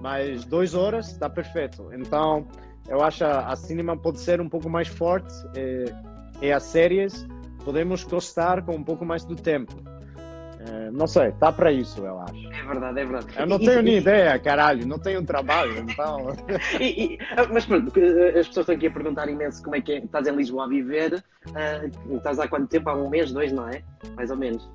[0.00, 1.90] mas 2 horas está perfeito.
[1.92, 2.46] Então,
[2.88, 7.26] eu acho a, a cinema pode ser um pouco mais forte e, e as séries
[7.64, 9.74] podemos gostar com um pouco mais do tempo.
[10.68, 12.34] Eh, não sei, tá para isso, eu acho.
[12.52, 13.26] É verdade, é verdade.
[13.38, 16.28] Eu não E- tenho e- nem ideia, caralho, não tenho trabalho, então.
[16.80, 19.92] E- ah, mas pronto, ah, as pessoas estão aqui a perguntar imenso como é que
[19.92, 19.98] é.
[19.98, 21.22] Estás em Lisboa a viver.
[21.54, 22.88] ah, estás há quanto tempo?
[22.90, 23.82] Há um mês, dois, não é?
[24.16, 24.68] Mais ou menos.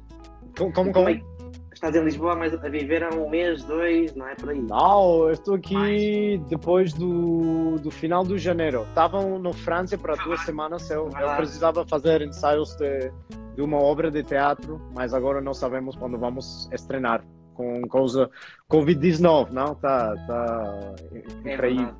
[0.57, 1.31] Como, como, Como é que-
[1.73, 4.35] Estás em Lisboa mais, a viver há um mês, dois, não é?
[4.35, 4.61] Por aí.
[4.61, 8.85] Não, eu estou aqui depois do, do final de janeiro.
[8.89, 10.87] Estavam na França para duas semanas.
[10.91, 13.11] Eu, eu precisava fazer ensaios de,
[13.55, 17.23] de uma obra de teatro, mas agora não sabemos quando vamos estrenar.
[17.53, 18.29] Com causa
[18.69, 19.75] Covid-19, não?
[19.75, 21.57] Tá, tá É incrível.
[21.57, 21.95] verdade.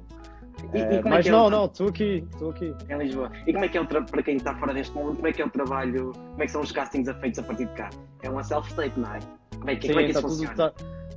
[0.74, 2.74] E- e É, é mas é não, não, estou aqui, estou aqui.
[2.90, 3.32] Em Lisboa.
[3.46, 4.02] E como é que é o tra...
[4.02, 6.52] para quem está fora deste mundo, como é que é o trabalho, como é que
[6.52, 7.90] são os castings feitos a partir de cá?
[8.22, 9.20] É uma self-tape, não é?
[9.58, 10.56] Como é que, como é que Sim, isso tá tudo, funciona?
[10.56, 10.74] tá,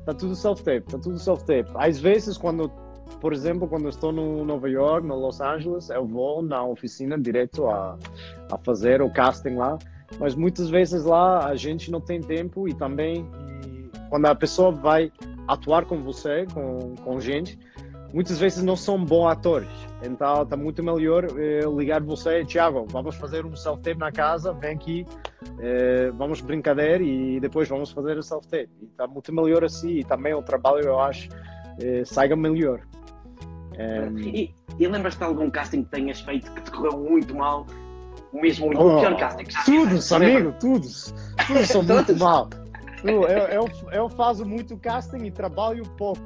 [0.07, 1.71] tá tudo self-tape, tá tudo self-tape.
[1.77, 2.69] Às vezes, quando,
[3.21, 7.67] por exemplo, quando estou no Nova York, no Los Angeles, eu vou na oficina direto
[7.69, 7.97] a,
[8.51, 9.79] a fazer o casting lá.
[10.19, 13.27] Mas muitas vezes lá a gente não tem tempo e também
[13.67, 15.11] e quando a pessoa vai
[15.49, 17.59] atuar com você, com, com gente,
[18.13, 19.69] muitas vezes não são bons atores.
[20.03, 24.75] Então está muito melhor eh, ligar você, Tiago, vamos fazer um self-tape na casa, vem
[24.75, 25.07] aqui,
[25.59, 28.71] eh, vamos brincadeira e depois vamos fazer o self-tape.
[28.83, 31.29] Está muito melhor assim e também o trabalho, eu acho,
[31.81, 32.83] eh, saiga melhor.
[33.77, 37.67] Eh, E, e lembras-te de algum casting que tenhas feito que te correu muito mal?
[38.35, 40.15] O mesmo Oh, casting Todos, fizeste?
[40.15, 41.15] amigo, todos.
[41.47, 42.51] Todos são muito mal.
[43.05, 46.21] Eu, eu, eu, faço muito casting e trabalho pouco.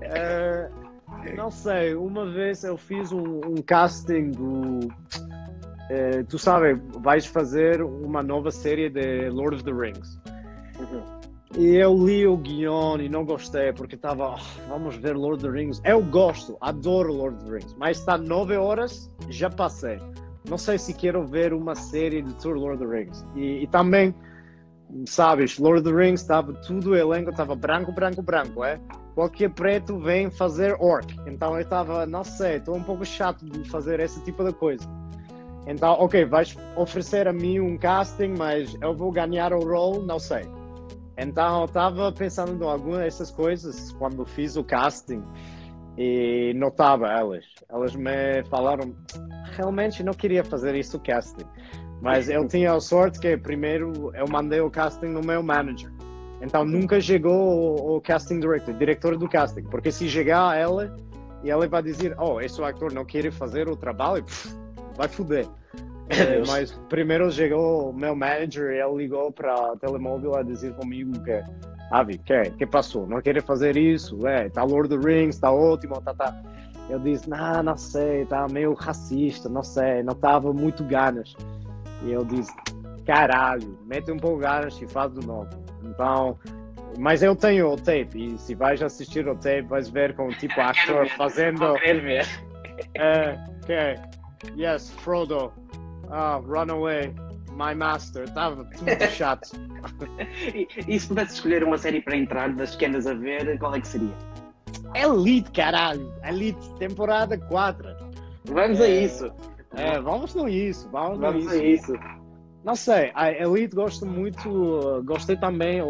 [0.00, 0.68] Eh,
[1.36, 4.80] não sei, uma vez eu fiz um, um casting do.
[5.90, 10.18] eh, tu sabe, vais fazer uma nova série de Lord of the Rings.
[10.80, 11.02] Uhum.
[11.56, 15.44] E eu li o guion e não gostei, porque estava, "Ah, vamos ver Lord of
[15.44, 15.80] the Rings.
[15.84, 19.98] Eu gosto, adoro Lord of the Rings, mas está nove horas, já passei.
[20.48, 23.26] Não sei se quero ver uma série de Tour Lord of the Rings.
[23.34, 24.14] E, e também,
[25.06, 28.80] sabes, Lord of the Rings estava tudo, elenco estava branco, branco, branco, é?
[29.14, 31.14] Qualquer preto vem fazer orc.
[31.26, 34.86] Então eu estava, não sei, estou um pouco chato de fazer esse tipo de coisa.
[35.66, 40.18] Então, ok, vais oferecer a mim um casting, mas eu vou ganhar o role, não
[40.18, 40.42] sei.
[41.18, 45.24] Então, eu estava pensando em algumas dessas coisas quando fiz o casting
[45.96, 47.44] e notava elas.
[47.68, 48.94] Elas me falaram,
[49.56, 51.46] realmente não queria fazer isso o casting.
[52.00, 55.90] Mas eu tinha a sorte que primeiro eu mandei o casting no meu manager.
[56.40, 59.62] Então nunca chegou o, o casting director, diretor do casting.
[59.64, 60.94] Porque se chegar a ela
[61.42, 64.54] e ela vai dizer, oh, esse ator não quer fazer o trabalho, pff,
[64.96, 65.46] vai foder.
[66.08, 70.72] É, mas primeiro chegou o meu manager e ele ligou para o telemóvel a dizer
[70.74, 71.42] comigo que
[71.90, 73.06] Avi, que, que passou?
[73.06, 74.26] Não querer fazer isso?
[74.26, 76.34] É, tá Lord of the Rings, tá ótimo, tá, tá.
[76.88, 81.34] Eu disse, não, não sei, tá meio racista, não sei, não tava muito ganas.
[82.02, 82.52] E eu disse,
[83.04, 85.48] caralho, mete um pouco ganas e faz de novo.
[85.82, 86.38] Então,
[86.98, 90.60] mas eu tenho o tape, e se vais assistir o tape, vais ver com tipo
[90.60, 91.58] ver, fazendo.
[92.94, 94.56] É, ok.
[94.56, 95.52] Yes, Frodo.
[96.10, 97.12] Ah, run away.
[97.56, 98.28] My master.
[98.32, 99.50] Tava tudo chato.
[100.54, 103.74] E, e se pudesse escolher uma série para entrar das que andas a ver, qual
[103.74, 104.14] é que seria?
[104.94, 106.12] Elite, caralho.
[106.24, 107.88] Elite, temporada 4.
[108.44, 109.04] Vamos a É.
[109.04, 109.30] isso.
[109.74, 111.94] É, vamos no isso, vamos, Vamos no a isso.
[111.94, 112.02] isso.
[112.64, 115.80] Não sei, a Elite gosto muito, gostei também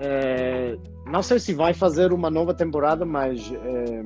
[0.00, 4.02] é, não sei se vai fazer uma nova temporada, mas é,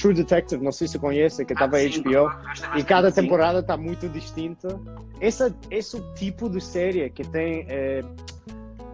[0.00, 2.78] True Detective, não sei se conhece, que estava Ah, sim, HBO.
[2.78, 4.80] E cada temporada está muito distinta.
[5.20, 7.66] Essa, esse tipo de série que tem.
[7.68, 8.02] é,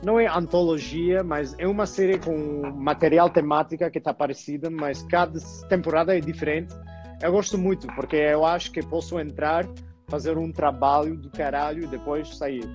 [0.03, 5.39] não é antologia, mas é uma série com material temática que está parecida, mas cada
[5.69, 6.75] temporada é diferente.
[7.23, 9.67] eu gosto muito, porque eu acho que posso entrar,
[10.09, 12.69] fazer um trabalho do caralho e depois sair.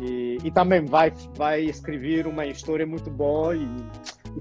[0.00, 3.66] E, e também vai, vai escrever uma história muito boa e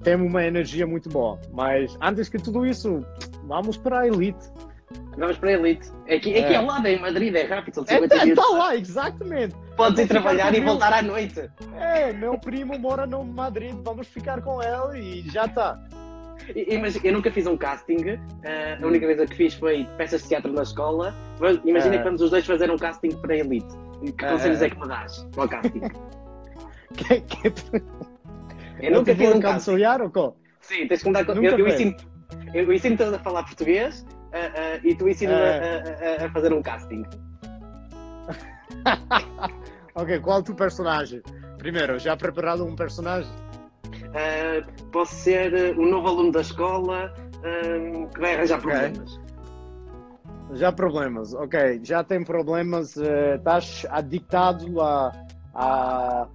[0.02, 1.40] tem uma energia muito boa.
[1.52, 3.06] Mas antes que tudo isso,
[3.46, 4.50] vamos para a elite.
[5.18, 5.92] Vamos para a Elite.
[6.08, 6.44] É aqui, é.
[6.44, 8.44] aqui ao lado, é em Madrid, é rápido, são É, 50 é, minutos.
[8.50, 9.56] tá lá, exatamente.
[9.78, 11.50] Podes ir trabalhar e voltar à noite.
[11.78, 15.80] É, meu primo mora no Madrid, vamos ficar com ele e já tá.
[16.56, 18.20] E- e- Mas eu nunca fiz um casting.
[18.44, 21.14] eh, a única vez que fiz foi peças de teatro na escola.
[21.64, 21.98] Imagina É.
[22.00, 23.68] que vamos os dois fazer um casting para a Elite.
[24.18, 24.66] Que É, conselhos é.
[24.66, 25.82] é que me dás para o casting?
[26.96, 27.50] Que, que,
[28.84, 30.32] Eu nunca te fiz um aconselhar ou quê?
[30.60, 31.36] Sim, tens que me dar conta.
[31.36, 31.96] Nunca Eu, eu ensino,
[32.54, 36.18] eu ensino-te a falar português eh, eh, e tu ensina-me É.
[36.20, 37.04] a, a- a fazer um casting.
[39.96, 41.22] ok, qual é o teu personagem?
[41.58, 43.32] Primeiro, já preparado um personagem?
[44.92, 49.20] Posso ser um novo aluno da escola eh, que vai arranjar problemas.
[50.54, 51.80] Já problemas, ok.
[51.84, 55.12] Já tem problemas, estás adictado a,
[55.56, 56.28] a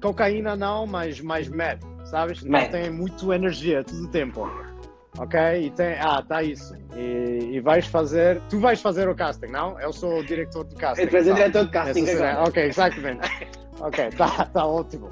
[0.00, 2.42] cocaína não, mas mais meth, sabes?
[2.42, 2.70] Não Meth.
[2.70, 4.50] tem muito energia todo o tempo.
[5.18, 5.38] Ok?
[5.66, 6.74] E tem, ah, tá isso.
[6.96, 9.78] E, e vais fazer, tu vais fazer o casting, não?
[9.80, 11.06] Eu sou o diretor do casting.
[11.06, 11.36] Tu és o tá?
[11.36, 12.42] diretor de casting agora.
[12.44, 13.20] Ok, exatamente.
[13.80, 15.10] ok, tá, tá ótimo.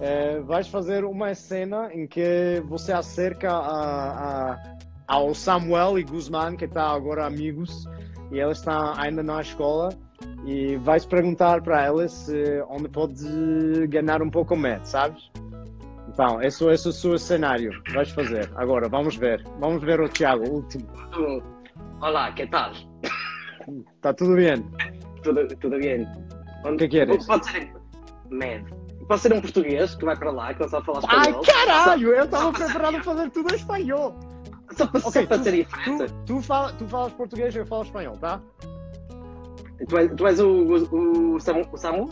[0.00, 4.74] Eh, vais fazer uma cena em que você acerca a, a-
[5.06, 7.86] ao Samuel e Guzmán, que está agora amigos,
[8.32, 9.90] e eles estão ainda na escola,
[10.46, 15.30] e vais perguntar para eles se- onde pode ganhar um pouco mais, sabes?
[16.14, 17.70] Então, esse, esse é o seu cenário.
[17.92, 18.48] Vais fazer.
[18.56, 19.42] Agora, vamos ver.
[19.58, 20.86] Vamos ver o Tiago, último.
[21.12, 21.42] Tu-
[22.00, 22.72] Olá, que tal?
[23.96, 24.64] Está tudo bem?
[25.22, 26.06] Tudo, tudo bem?
[26.64, 27.26] O que queres?
[27.26, 27.72] Pode ser.
[28.30, 28.64] Med.
[29.08, 31.42] Pode ser um português que vai para lá, que não sabe falar Ai, espanhol.
[31.44, 32.08] caralho!
[32.14, 34.14] Eu estava preparado a fazer tudo em espanhol.
[34.72, 36.14] Só para, só Ok, para tu- ser Tu, diferente.
[36.26, 38.40] tu, fala, tu falas português e eu falo espanhol, tá?
[39.88, 42.08] Tu, és, tu és o, o, o, Samu, o Samu?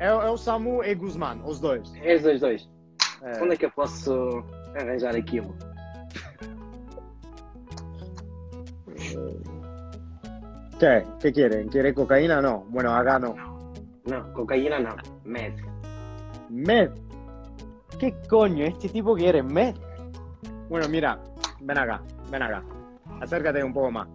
[0.00, 1.92] É, é o Samu e Guzmán, os dois.
[2.02, 2.68] És dois, dois.
[3.24, 3.42] É.
[3.42, 4.44] Onde é que eu posso
[4.78, 5.54] arranjar aquilo?
[10.78, 11.04] ¿Qué?
[11.20, 11.68] ¿Qué quieren?
[11.68, 12.42] ¿Quiere cocaína?
[12.42, 12.64] No.
[12.68, 13.34] Bueno, acá no.
[14.06, 14.96] Não, cocaína não.
[15.24, 15.54] Med.
[16.50, 16.90] Med.
[17.98, 19.42] ¿Qué coño este tipo quiere?
[19.42, 19.74] Med.
[20.68, 21.18] Bueno, mira,
[21.60, 22.62] ven acá, ven acá.
[23.22, 24.08] Acércate un poco más.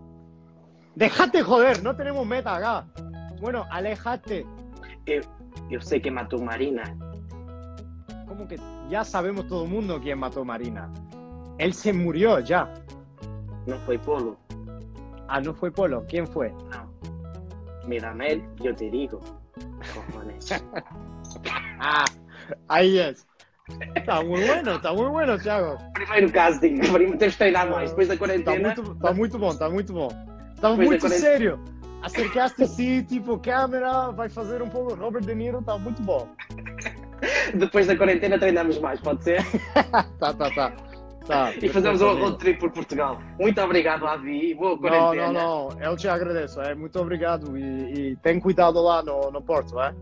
[0.96, 2.86] Déjate joder, no tenemos meta acá.
[3.42, 4.46] Bueno, aléjate.
[5.72, 6.84] Eu sei que matou Marina.
[8.28, 8.58] Como que
[8.90, 10.92] ya sabemos todo el mundo quién mató a Marina.
[11.58, 12.74] Él se murió ya.
[13.68, 14.38] Não foi Polo.
[15.28, 16.06] Ah, no fue Polo.
[16.08, 16.52] ¿Quién fue?
[16.72, 16.90] Não.
[17.88, 19.20] Mira, Med, eu te digo.
[21.82, 22.06] Ah,
[22.68, 23.26] ahí es.
[23.96, 25.78] Está muy bueno, está muy bueno, Thiago.
[25.94, 26.80] Primeiro casting.
[27.20, 27.92] Tens de treinar mais.
[27.92, 28.74] Depois da Está quarentena.
[28.76, 30.10] muito, tá muito bom, tá muito bom.
[30.60, 31.60] Tá Depois muito sério.
[32.02, 36.28] Acercaste assim, tipo, câmera, vai fazer um pouco Robert De Niro, tá muito bom.
[37.56, 39.44] Depois da quarentena treinamos mais, pode ser?
[40.20, 40.72] Tá, tá, tá.
[41.28, 43.20] tá E fazemos um road trip por Portugal.
[43.40, 44.54] Muito obrigado, Avi.
[44.54, 45.32] Boa Não, quarentena.
[45.34, 45.82] não, não.
[45.82, 46.62] Eu te agradeço.
[46.62, 47.58] É, muito obrigado.
[47.58, 49.94] E, e tem cuidado lá no, no Porto, é?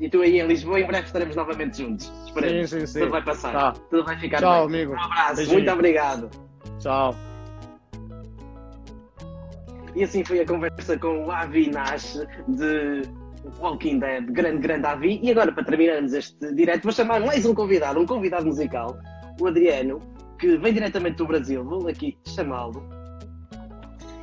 [0.00, 2.12] E tu aí em Lisboa, em breve estaremos novamente juntos.
[2.26, 2.70] Esperemos.
[2.70, 2.98] Sim, sim, sim.
[3.00, 3.52] Tudo vai passar.
[3.52, 3.72] Tá.
[3.90, 4.76] Tudo vai ficar Tchau, bem.
[4.80, 4.92] amigo.
[4.94, 5.36] Um abraço.
[5.36, 5.58] Beijinho.
[5.58, 6.30] Muito obrigado.
[6.78, 7.14] Tchau.
[9.94, 13.02] E assim foi a conversa com o Avi Nash de
[13.58, 15.20] Walking Dead, grande, grande Avi.
[15.22, 18.96] E agora, para terminarmos este direto, vou chamar mais um convidado, um convidado musical,
[19.40, 19.98] o Adriano,
[20.38, 21.64] que vem diretamente do Brasil.
[21.64, 22.82] Vou aqui chamá-lo.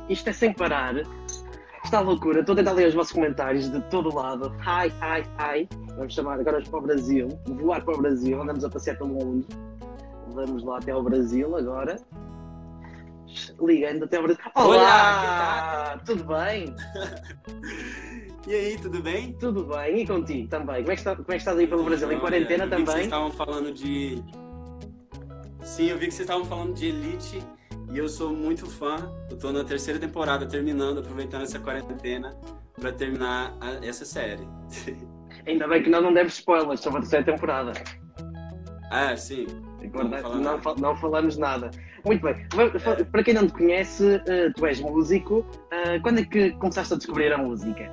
[0.08, 0.94] Isto é sem parar.
[1.84, 2.40] Está loucura.
[2.40, 4.52] Estou a tentar ler os vossos comentários de todo lado.
[4.60, 5.68] Hi, hi, hi.
[5.96, 7.28] Vamos chamar agora para o Brasil.
[7.46, 8.40] Voar para o Brasil.
[8.40, 9.46] Andamos a passear pelo mundo.
[10.34, 11.96] Vamos lá até ao Brasil agora.
[13.60, 14.42] Ligando até ao Brasil.
[14.54, 14.74] Olá!
[14.74, 16.74] Olá, Tudo bem?
[18.48, 19.34] E aí, tudo bem?
[19.34, 20.00] Tudo bem.
[20.00, 20.76] E contigo também?
[20.80, 22.08] Como é que, está, como é que estás aí pelo Brasil?
[22.08, 23.04] Em Olha, quarentena eu vi que vocês também?
[23.04, 24.24] estavam falando de.
[25.62, 27.42] Sim, eu vi que vocês estavam falando de Elite
[27.92, 28.96] e eu sou muito fã.
[29.30, 32.30] Eu tô na terceira temporada terminando, aproveitando essa quarentena
[32.80, 34.48] pra terminar a- essa série.
[35.46, 37.72] Ainda bem que nós não demos spoilers sobre a terceira temporada.
[38.90, 39.46] ah, sim.
[39.88, 41.70] Guarda- Não não, não falamos nada.
[42.04, 42.34] Muito bem.
[42.80, 45.44] Fa- Para quem não te conhece, eh, tu és músico.
[45.70, 47.92] Eh, Quando é que começaste a descobrir a música?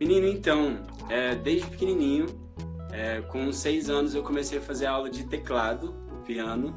[0.00, 2.26] Menino, então, é, desde pequenininho,
[2.92, 5.94] é, com seis anos eu comecei a fazer aula de teclado,
[6.26, 6.74] piano,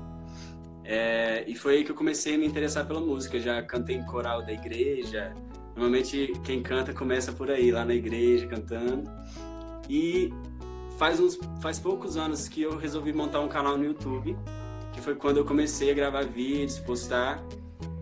[0.83, 3.39] é, e foi aí que eu comecei a me interessar pela música.
[3.39, 5.33] Já cantei em coral da igreja,
[5.75, 9.03] normalmente quem canta começa por aí, lá na igreja, cantando.
[9.89, 10.31] E
[10.97, 14.37] faz, uns, faz poucos anos que eu resolvi montar um canal no YouTube,
[14.93, 17.43] que foi quando eu comecei a gravar vídeos, postar.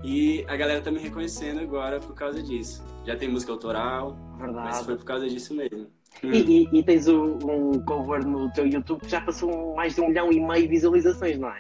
[0.04, 2.84] E a galera tá me reconhecendo agora por causa disso.
[3.06, 4.86] Já tem música autoral, mas Verdade.
[4.86, 5.88] foi por causa disso mesmo.
[6.24, 10.02] E, e- e tens o- um cover no teu YouTube que já passou mais de
[10.02, 11.58] um milhão e meio de visualizações, não é?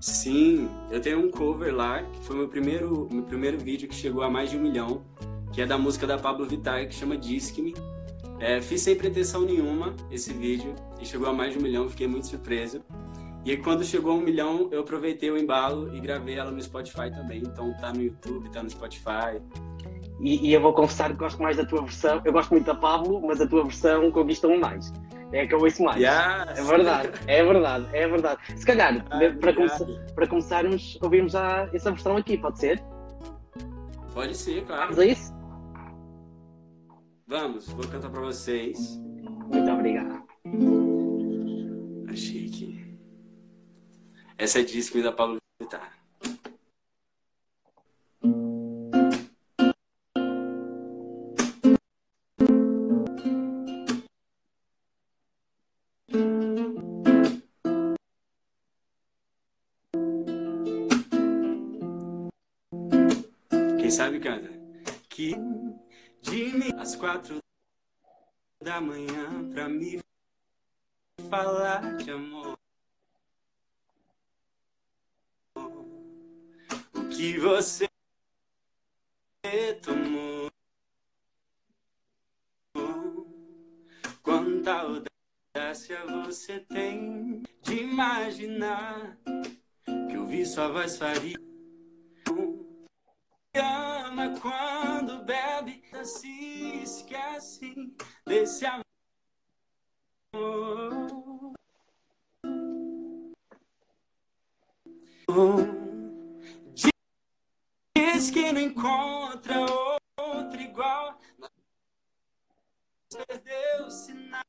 [0.00, 4.22] Sim, eu tenho um cover lá, que foi meu primeiro, meu primeiro vídeo que chegou
[4.22, 5.02] a mais de um milhão,
[5.52, 7.74] que é da música da Pablo Vittar, que chama Disque-me.
[8.40, 12.06] É, fiz sem pretensão nenhuma esse vídeo, e chegou a mais de um milhão, fiquei
[12.06, 12.82] muito surpreso.
[13.44, 17.10] E quando chegou a um milhão, eu aproveitei o embalo e gravei ela no Spotify
[17.10, 17.38] também.
[17.38, 19.40] Então tá no YouTube, tá no Spotify.
[20.20, 22.20] E, e eu vou confessar que gosto mais da tua versão.
[22.24, 24.92] Eu gosto muito da Pablo, mas a tua versão conquista-me mais.
[25.32, 25.98] É que eu ouço mais.
[25.98, 26.58] Yes!
[26.58, 28.40] É verdade, é verdade, é verdade.
[28.56, 32.82] Se calhar, Ah, para, começar, para começarmos, ouvimos já essa versão aqui, pode ser?
[34.12, 34.82] Pode ser, claro.
[34.94, 35.37] Vamos a isso?
[37.28, 38.96] Vamos, vou cantar pra vocês.
[38.96, 40.26] Muito obrigado.
[42.10, 42.98] Achei que.
[44.38, 45.97] Essa é Disque-me da Pablo Vittar.
[67.08, 67.38] Quatro
[68.62, 69.98] da manhã pra me
[71.30, 72.58] falar de amor.
[76.92, 77.88] O que você
[79.82, 80.50] tomou?
[84.22, 89.16] Quanta audácia você tem de imaginar
[90.10, 91.38] que ouvir sua voz faria.
[93.54, 95.17] Ama quando
[95.98, 97.74] bebe, se esquece
[98.26, 98.84] desse amor.
[107.94, 109.66] Diz que não encontra
[110.18, 111.20] outro igual.
[113.10, 114.42] Perdeu o sinal.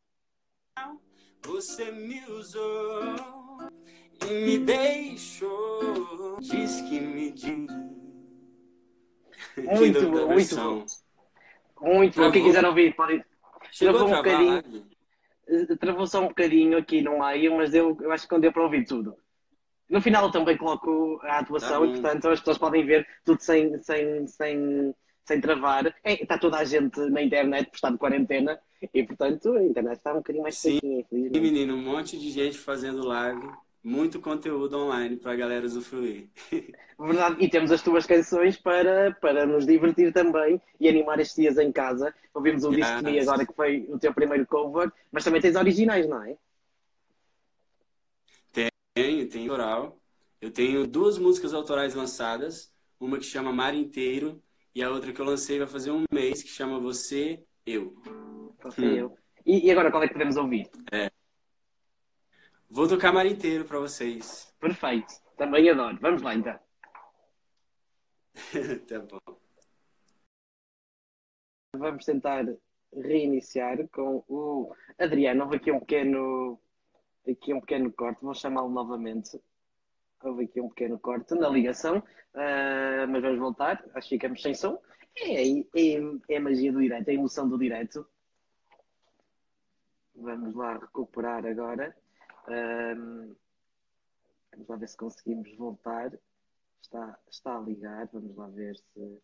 [1.43, 3.15] Você me usou
[4.21, 6.37] e me deixou.
[6.39, 7.69] Diz que me diz.
[9.57, 10.98] Muito muito.
[11.81, 12.31] Muito bom.
[12.31, 12.43] Quem Travou.
[12.43, 13.23] quiser ouvir, pode.
[13.71, 14.85] Chegou Travou um bocadinho.
[15.47, 18.51] eh, Travou só um bocadinho aqui no meio, mas eu, eu acho que não deu
[18.51, 19.15] para ouvir tudo.
[19.89, 23.41] No final eu também coloco a atuação Tá e, portanto, as pessoas podem ver tudo
[23.41, 24.93] sem, sem, sem,
[25.25, 25.87] sem travar.
[26.03, 28.59] É, está toda a gente na internet por estar de quarentena
[28.93, 30.79] e, portanto, a internet está um bocadinho mais Sim.
[31.11, 33.49] menino, um monte de gente fazendo live.
[33.83, 36.29] Muito conteúdo online pra galera usufruir.
[36.99, 41.57] Verdade, e temos as tuas canções para, para nos divertir também e animar estes dias
[41.57, 42.13] em casa.
[42.33, 42.71] Ouvimos o.
[42.71, 46.35] Disque Me agora, que foi o teu primeiro cover, mas também tens originais, não é?
[48.93, 49.97] Tenho, tenho autoral.
[50.41, 52.69] Eu tenho duas músicas autorais lançadas.
[52.99, 54.41] Uma que chama Mar Inteiro
[54.75, 57.95] e a outra que eu lancei vai fazer um mês que chama Você, Eu.
[58.61, 58.93] Você Hum.
[58.93, 59.17] e eu.
[59.45, 60.69] E, e agora qual é que podemos ouvir?
[62.71, 64.53] Vou tocar Mar Inteiro pra vocês.
[64.59, 65.97] Perfeito, também adoro.
[65.99, 66.59] Vamos lá então.
[68.87, 69.39] tá bom.
[71.75, 72.45] Vamos tentar
[72.93, 75.43] reiniciar com o Adriano.
[75.43, 76.59] Houve aqui um pequeno,
[77.27, 79.41] aqui um pequeno corte, vou chamá-lo novamente.
[80.23, 82.03] Houve aqui um pequeno corte na ligação,
[82.35, 83.83] ah, mas vamos voltar.
[83.95, 84.79] Acho que ficamos sem som.
[85.17, 85.63] É, é,
[86.29, 88.05] é a magia do direto, é a emoção do direto.
[90.13, 91.95] Vamos lá recuperar agora.
[92.49, 93.35] Ahm,
[94.51, 96.11] vamos lá ver se conseguimos voltar.
[96.81, 99.21] Está, está a ligar, vamos lá ver se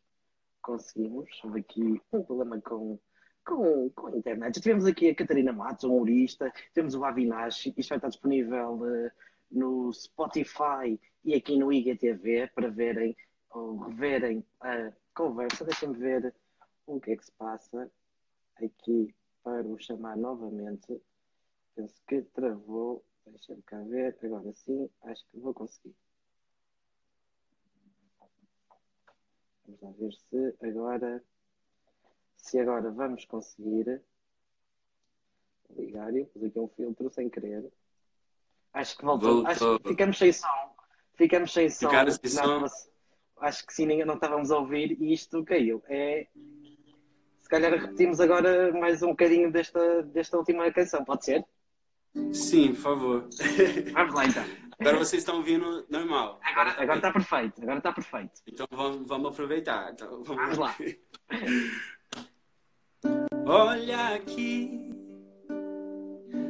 [0.61, 1.30] conseguimos.
[1.43, 2.99] Houve aqui um problema com,
[3.43, 4.55] com, com a internet.
[4.55, 8.86] Já tivemos aqui a Catarina Matos, a humorista, temos o Avinash, isto vai estar disponível
[8.88, 9.11] eh,
[9.51, 13.15] no Spotify e aqui no IGTV para verem
[13.49, 15.65] ou reverem a conversa.
[15.65, 16.36] Deixem-me ver
[16.86, 17.89] o que é que se passa
[18.57, 21.01] aqui para o chamar novamente.
[21.76, 23.03] Penso que travou.
[23.26, 24.17] Deixa-me cá ver.
[24.23, 25.95] Agora sim, acho que vou conseguir.
[29.65, 31.23] Vamos lá ver se agora.
[32.38, 34.01] Se agora vamos conseguir
[35.76, 36.15] ligar.
[36.15, 37.71] Eu pus aqui um filtro sem querer.
[38.73, 39.43] Acho que voltou.
[39.43, 39.51] Voltou.
[39.51, 40.76] Acho que ficamos sem som.
[41.15, 41.89] Ficamos sem som.
[41.89, 42.89] Sem Não, som?
[43.38, 45.84] Acho que sim, não estávamos a ouvir e isto caiu.
[45.88, 46.28] É.
[47.41, 51.45] Se calhar repetimos agora mais um bocadinho desta, desta última canção, pode ser?
[52.34, 53.30] Sim, por favor.
[53.93, 54.43] Vamos lá então.
[54.80, 56.39] Agora vocês estão ouvindo normal.
[56.43, 56.95] Agora, tá agora bem.
[56.97, 58.41] está perfeito, agora está perfeito.
[58.47, 59.91] Então vamos, vamos aproveitar.
[59.93, 60.76] Então, Vamos lá.
[63.47, 64.91] Olha aqui,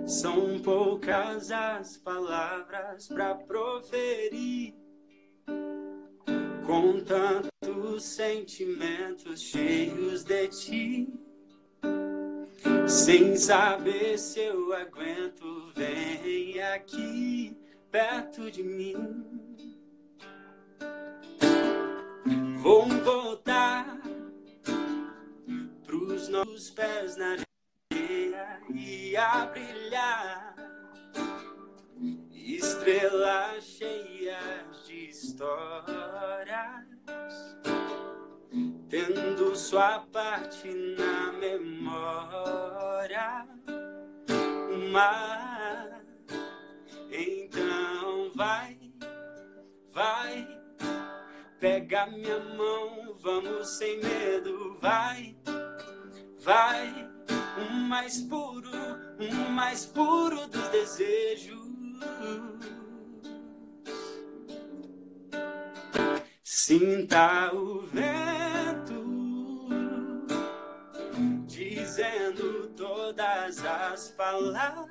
[0.07, 4.74] são poucas as palavras para proferir.
[6.66, 11.13] com tantos sentimentos cheios de ti.
[12.88, 17.57] Sem saber se eu aguento, vem aqui
[17.91, 18.95] perto de mim.
[22.61, 23.97] Vou voltar
[25.83, 27.38] pros nossos pés na
[27.91, 30.55] areia e a brilhar.
[32.31, 36.86] Estrelas cheias de histórias,
[38.88, 40.67] tendo sua parte
[40.97, 41.74] na memória.
[44.95, 45.91] Mas
[47.11, 48.77] então vai,
[49.91, 50.47] vai,
[51.59, 55.35] pega minha mão, vamos sem medo, vai,
[56.39, 57.09] vai,
[57.57, 58.71] o mais puro,
[59.19, 61.65] o mais puro dos desejos.
[66.41, 68.44] Sinta o vento
[71.95, 74.89] dizendo todas as palavras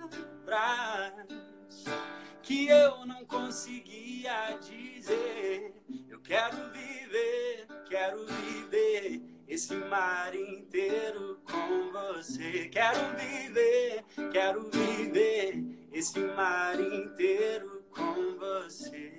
[2.42, 5.74] que eu não conseguia dizer.
[6.08, 12.70] Eu quero viver, quero viver esse mar inteiro com você.
[12.70, 14.02] Quero viver,
[14.32, 19.12] quero viver esse mar inteiro com você.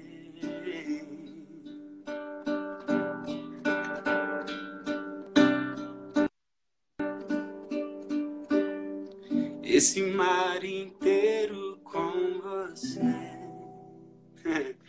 [9.65, 13.01] Esse mar inteiro com você.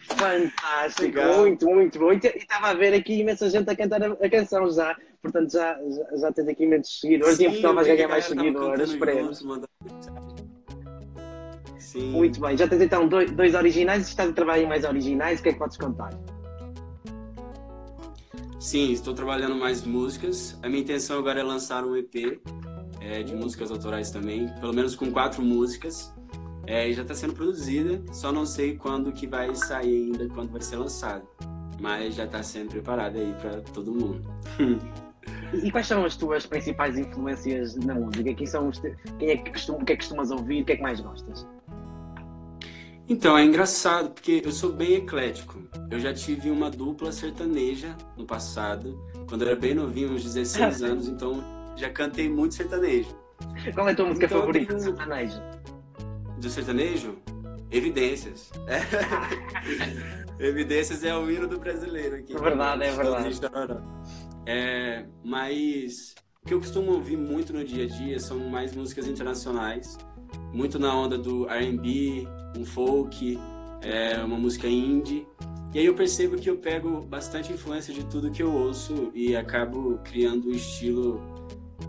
[0.03, 2.13] Fantástico, muito, muito bom.
[2.13, 4.95] E estava a ver aqui imensa gente a cantar a, a canção já.
[5.23, 7.41] Portanto, já, já, já tens aqui imensos seguidores.
[7.41, 8.99] e em Portugal vais ganhar mais seguidores.
[11.79, 12.11] Sim.
[12.11, 15.41] Muito bem, já tens então dois, dois originais estás a trabalhar em mais originais.
[15.41, 16.11] O que é que podes contar?
[18.61, 20.59] Sim, estou trabalhando mais músicas.
[20.63, 22.41] A minha intenção agora é lançar um EP
[23.07, 26.13] é, de músicas autorais também, pelo menos com quatro músicas.
[26.67, 30.51] É, e já está sendo produzida, só não sei quando que vai sair ainda, quando
[30.51, 31.25] vai ser lançado.
[31.81, 34.23] Mas já está sendo preparada aí para todo mundo.
[35.53, 38.35] E quais são as tuas principais influências na música?
[38.35, 38.97] Quem, são os te...
[39.19, 40.63] Quem é que costuma, o que é que costumas ouvir?
[40.63, 41.47] O que é que mais gostas?
[43.09, 45.63] Então, é engraçado, porque eu sou bem eclético.
[45.89, 50.83] Eu já tive uma dupla sertaneja no passado, quando eu era bem novinho, uns 16
[50.83, 51.43] anos, então
[51.77, 53.15] já cantei muito sertanejo.
[53.75, 55.41] Qual é a tua música Então, favorita tenho- sertanejo?
[56.41, 57.15] Do sertanejo?
[57.71, 58.51] Evidências.
[60.39, 62.35] Evidências é o hino do brasileiro aqui.
[62.35, 63.41] É verdade, é verdade.
[64.47, 69.07] É, mas o que eu costumo ouvir muito no dia a dia são mais músicas
[69.09, 69.97] internacionais,
[70.53, 73.39] muito na onda do R&B, um folk,
[73.83, 75.27] é, uma música indie.
[75.75, 79.35] E aí eu percebo que eu pego bastante influência de tudo que eu ouço e
[79.37, 81.21] acabo criando um estilo,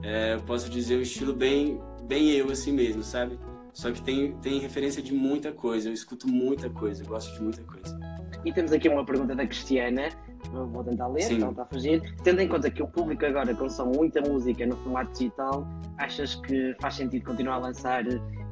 [0.04, 3.40] é, eu posso dizer um estilo bem, bem eu assim mesmo, sabe?
[3.74, 7.44] Só que tem, tem referência de muita coisa, eu escuto muita coisa, eu gosto de
[7.44, 8.00] muita coisa.
[8.44, 10.10] E temos aqui uma pergunta da Cristiana.
[10.52, 11.42] Vou tentar ler, Sim.
[11.42, 12.16] ela está a fugir.
[12.24, 15.68] Tendo em conta que o público agora consome muita música no formato digital,
[15.98, 18.04] achas que faz sentido continuar a lançar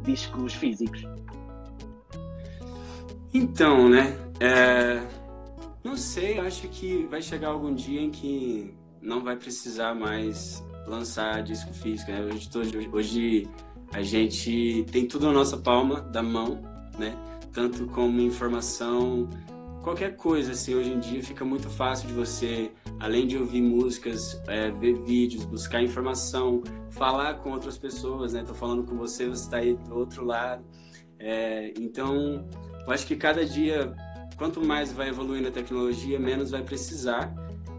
[0.04, 1.04] discos físicos?
[3.34, 4.16] Então, né?
[4.40, 5.02] é,
[5.84, 11.44] Não sei, acho que vai chegar algum dia em que não vai precisar mais lançar
[11.44, 12.12] disco físico.
[12.12, 12.22] Né?
[12.22, 13.50] Hoje, hoje,
[13.94, 16.62] a gente tem tudo na nossa palma da mão,
[16.98, 17.16] né?
[17.54, 19.30] Tanto como informação,
[19.82, 20.76] qualquer coisa assim.
[20.76, 25.46] Hoje em dia fica muito fácil de você, além de ouvir músicas, é, ver vídeos,
[25.46, 28.44] buscar informação, falar com outras pessoas, né?
[28.46, 30.66] Tô falando com você, você está aí do outro lado.
[31.20, 32.48] É, então,
[32.86, 33.94] eu acho que cada dia,
[34.38, 37.34] quanto mais vai evoluindo a tecnologia, menos vai precisar.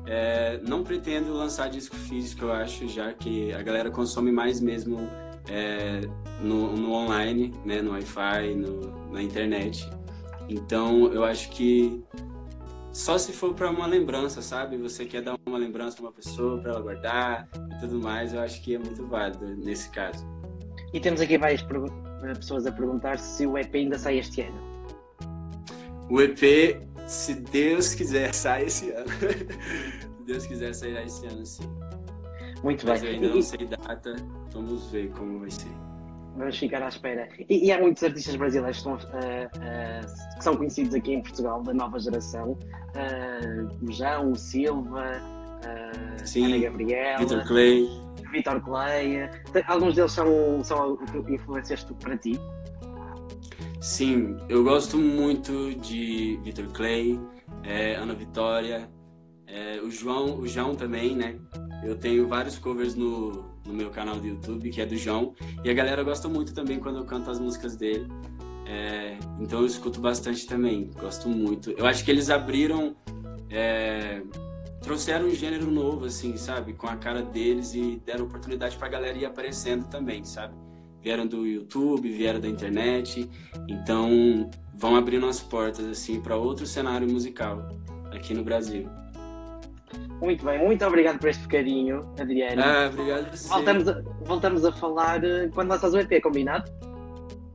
[0.06, 5.08] É, não pretendo lançar disco físico, eu acho, já que a galera consome mais mesmo
[5.48, 6.00] é,
[6.40, 9.88] no, no online, né, no Wi-Fi, no- na internet.
[10.48, 12.00] Então, eu acho que
[12.92, 14.76] só se for para uma lembrança, sabe?
[14.78, 18.40] Você quer dar uma lembrança para uma pessoa, para ela guardar e tudo mais, eu
[18.40, 20.24] acho que é muito válido nesse caso.
[20.94, 21.62] E temos aqui várias
[22.38, 24.58] pessoas a perguntar se o EP ainda sai este ano.
[26.08, 29.06] O EP, se Deus quiser, sai esse ano.
[30.18, 31.68] se Deus quiser, sairá esse ano, sim.
[32.62, 33.10] Muito Mas bem.
[33.10, 34.16] eu ainda E- não sei data,
[34.52, 35.68] vamos ver como vai ser.
[36.36, 37.28] Vamos ficar à espera.
[37.48, 41.22] E, e há muitos artistas brasileiros que, estão, ah, ah, que são conhecidos aqui em
[41.22, 42.58] Portugal, da nova geração.
[43.82, 45.12] O João, o Silva,
[45.64, 47.88] ah, Sim, Ana Gabriela, Victor Clay.
[48.32, 49.30] Vitor Clay.
[49.66, 50.98] Alguns deles são, são
[51.28, 52.38] influências para ti.
[53.86, 57.20] Sim, eu gosto muito de Victor Clay,
[57.62, 58.90] é, Ana Vitória,
[59.46, 61.38] É, o João, o João também, né?
[61.84, 65.36] Eu tenho vários covers no, no meu canal do YouTube, que é do João.
[65.62, 68.08] E a galera gosta muito também quando eu canto as músicas dele.
[68.66, 71.70] É, então eu escuto bastante também, gosto muito.
[71.70, 72.96] Eu acho que eles abriram,
[73.48, 74.20] é,
[74.82, 76.72] trouxeram um gênero novo, assim, sabe?
[76.72, 80.65] Com a cara deles e deram oportunidade pra galera ir aparecendo também, sabe?
[81.06, 83.30] Vieram do YouTube, vieram da internet,
[83.68, 87.68] então vão abrindo as portas, assim, para outro cenário musical
[88.12, 88.88] aqui no Brasil.
[90.20, 92.60] Muito bem, muito obrigado por este bocadinho, Adriano.
[92.60, 93.48] Ah, obrigado a você.
[93.48, 96.68] Voltamos a, voltamos a falar eh, quando lanças o EP, combinado?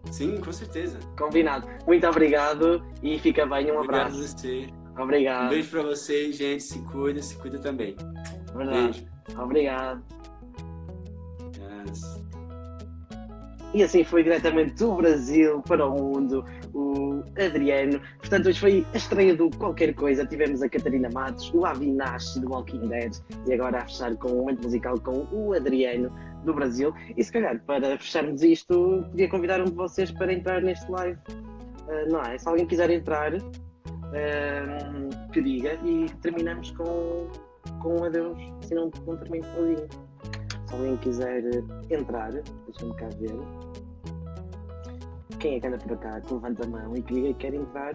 [0.09, 0.97] Sim, com certeza.
[1.19, 1.67] Combinado.
[1.85, 3.69] Muito obrigado e fica bem.
[3.69, 4.29] Um Obrigado a abraço.
[4.29, 4.69] você.
[4.97, 5.49] Um Obrigado.
[5.49, 6.63] beijo pra vocês, gente.
[6.63, 7.97] Se cuida, se cuida também.
[8.55, 9.05] Verdade.
[9.27, 9.41] Beijo.
[9.41, 10.01] Obrigado.
[11.85, 12.20] Yes.
[13.73, 16.43] E assim foi diretamente do Brasil para o mundo
[16.73, 18.01] o Adriano.
[18.19, 20.25] Portanto, hoje foi a estreia do Qualquer Coisa.
[20.25, 23.13] Tivemos a Catarina Matos, o Avinash do Walking Dead
[23.47, 26.11] e agora a fechar com um momento musical com o Adriano
[26.43, 26.93] do Brasil.
[27.15, 31.17] E se calhar, para fecharmos isto, podia convidar um de vocês para entrar neste live.
[31.87, 32.37] Ah, não é?
[32.37, 37.29] Se alguém quiser entrar, ah, que diga e terminamos com,
[37.81, 38.37] com um adeus.
[38.63, 40.10] Assim não, não termino sozinho.
[40.71, 41.43] Se alguém quiser
[41.89, 43.35] entrar, deixa-me cá ver.
[45.37, 46.21] Quem é que anda por cá?
[46.21, 47.93] Que levanta a mão e que diga que quer entrar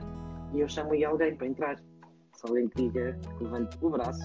[0.52, 1.78] e eu chamo aí alguém para entrar.
[1.78, 4.20] Se alguém que diga que levante o braço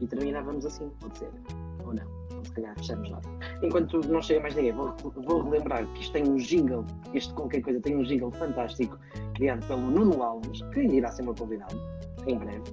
[0.00, 1.30] e terminávamos assim, pode ser.
[1.86, 2.04] Ou não.
[2.36, 3.20] Ou se calhar fechamos lá.
[3.62, 6.84] Enquanto não chega mais ninguém, vou, vou relembrar que isto tem um jingle,
[7.14, 8.98] este qualquer coisa tem um jingle fantástico
[9.36, 11.80] criado pelo Nuno Alves, que irá ser meu convidado
[12.26, 12.64] em breve.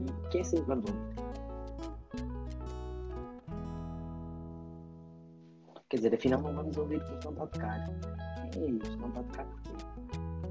[0.00, 1.25] E que é assim, vamos ouvir.
[5.88, 7.78] Quer dizer, afinal não vamos ouvir porque não está a tocar.
[8.56, 9.70] É isto, não está a tocar porquê?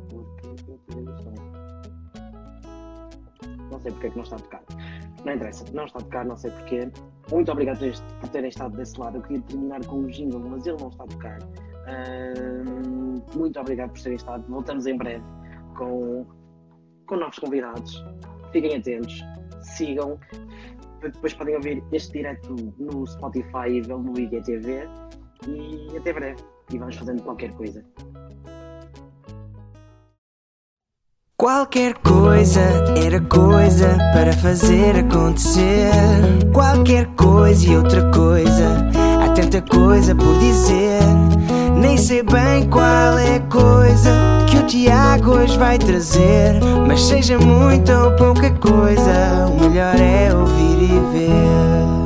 [0.10, 1.34] Porque eu tirei o som.
[3.70, 4.64] Não sei porque é que não está a tocar.
[5.26, 6.90] Não interessa, não está a tocar, não sei porquê.
[7.30, 7.80] Muito obrigado
[8.22, 9.18] por, terem estado desse lado.
[9.18, 11.40] Eu queria terminar com o jingle, mas ele não está a tocar.
[11.88, 14.46] Ahm, muito obrigado por terem estado.
[14.48, 15.24] Voltamos em breve
[15.78, 16.26] com,
[17.08, 18.02] com novos convidados.
[18.54, 19.22] Fiquem atentos,
[19.62, 20.18] sigam.
[21.02, 24.88] Depois podem ouvir este direto no Spotify e no IGTV.
[25.48, 26.44] E até breve.
[26.72, 27.84] E vamos fazendo qualquer coisa.
[31.38, 32.62] Qualquer coisa
[32.96, 35.92] era coisa para fazer acontecer.
[36.54, 38.90] Qualquer coisa e outra coisa.
[39.22, 41.02] Há tanta coisa por dizer.
[41.80, 44.12] Nem sei bem qual é a coisa
[44.50, 46.54] que o Tiago hoje vai trazer.
[46.88, 52.05] Mas seja muita ou pouca coisa, o melhor é ouvir e ver.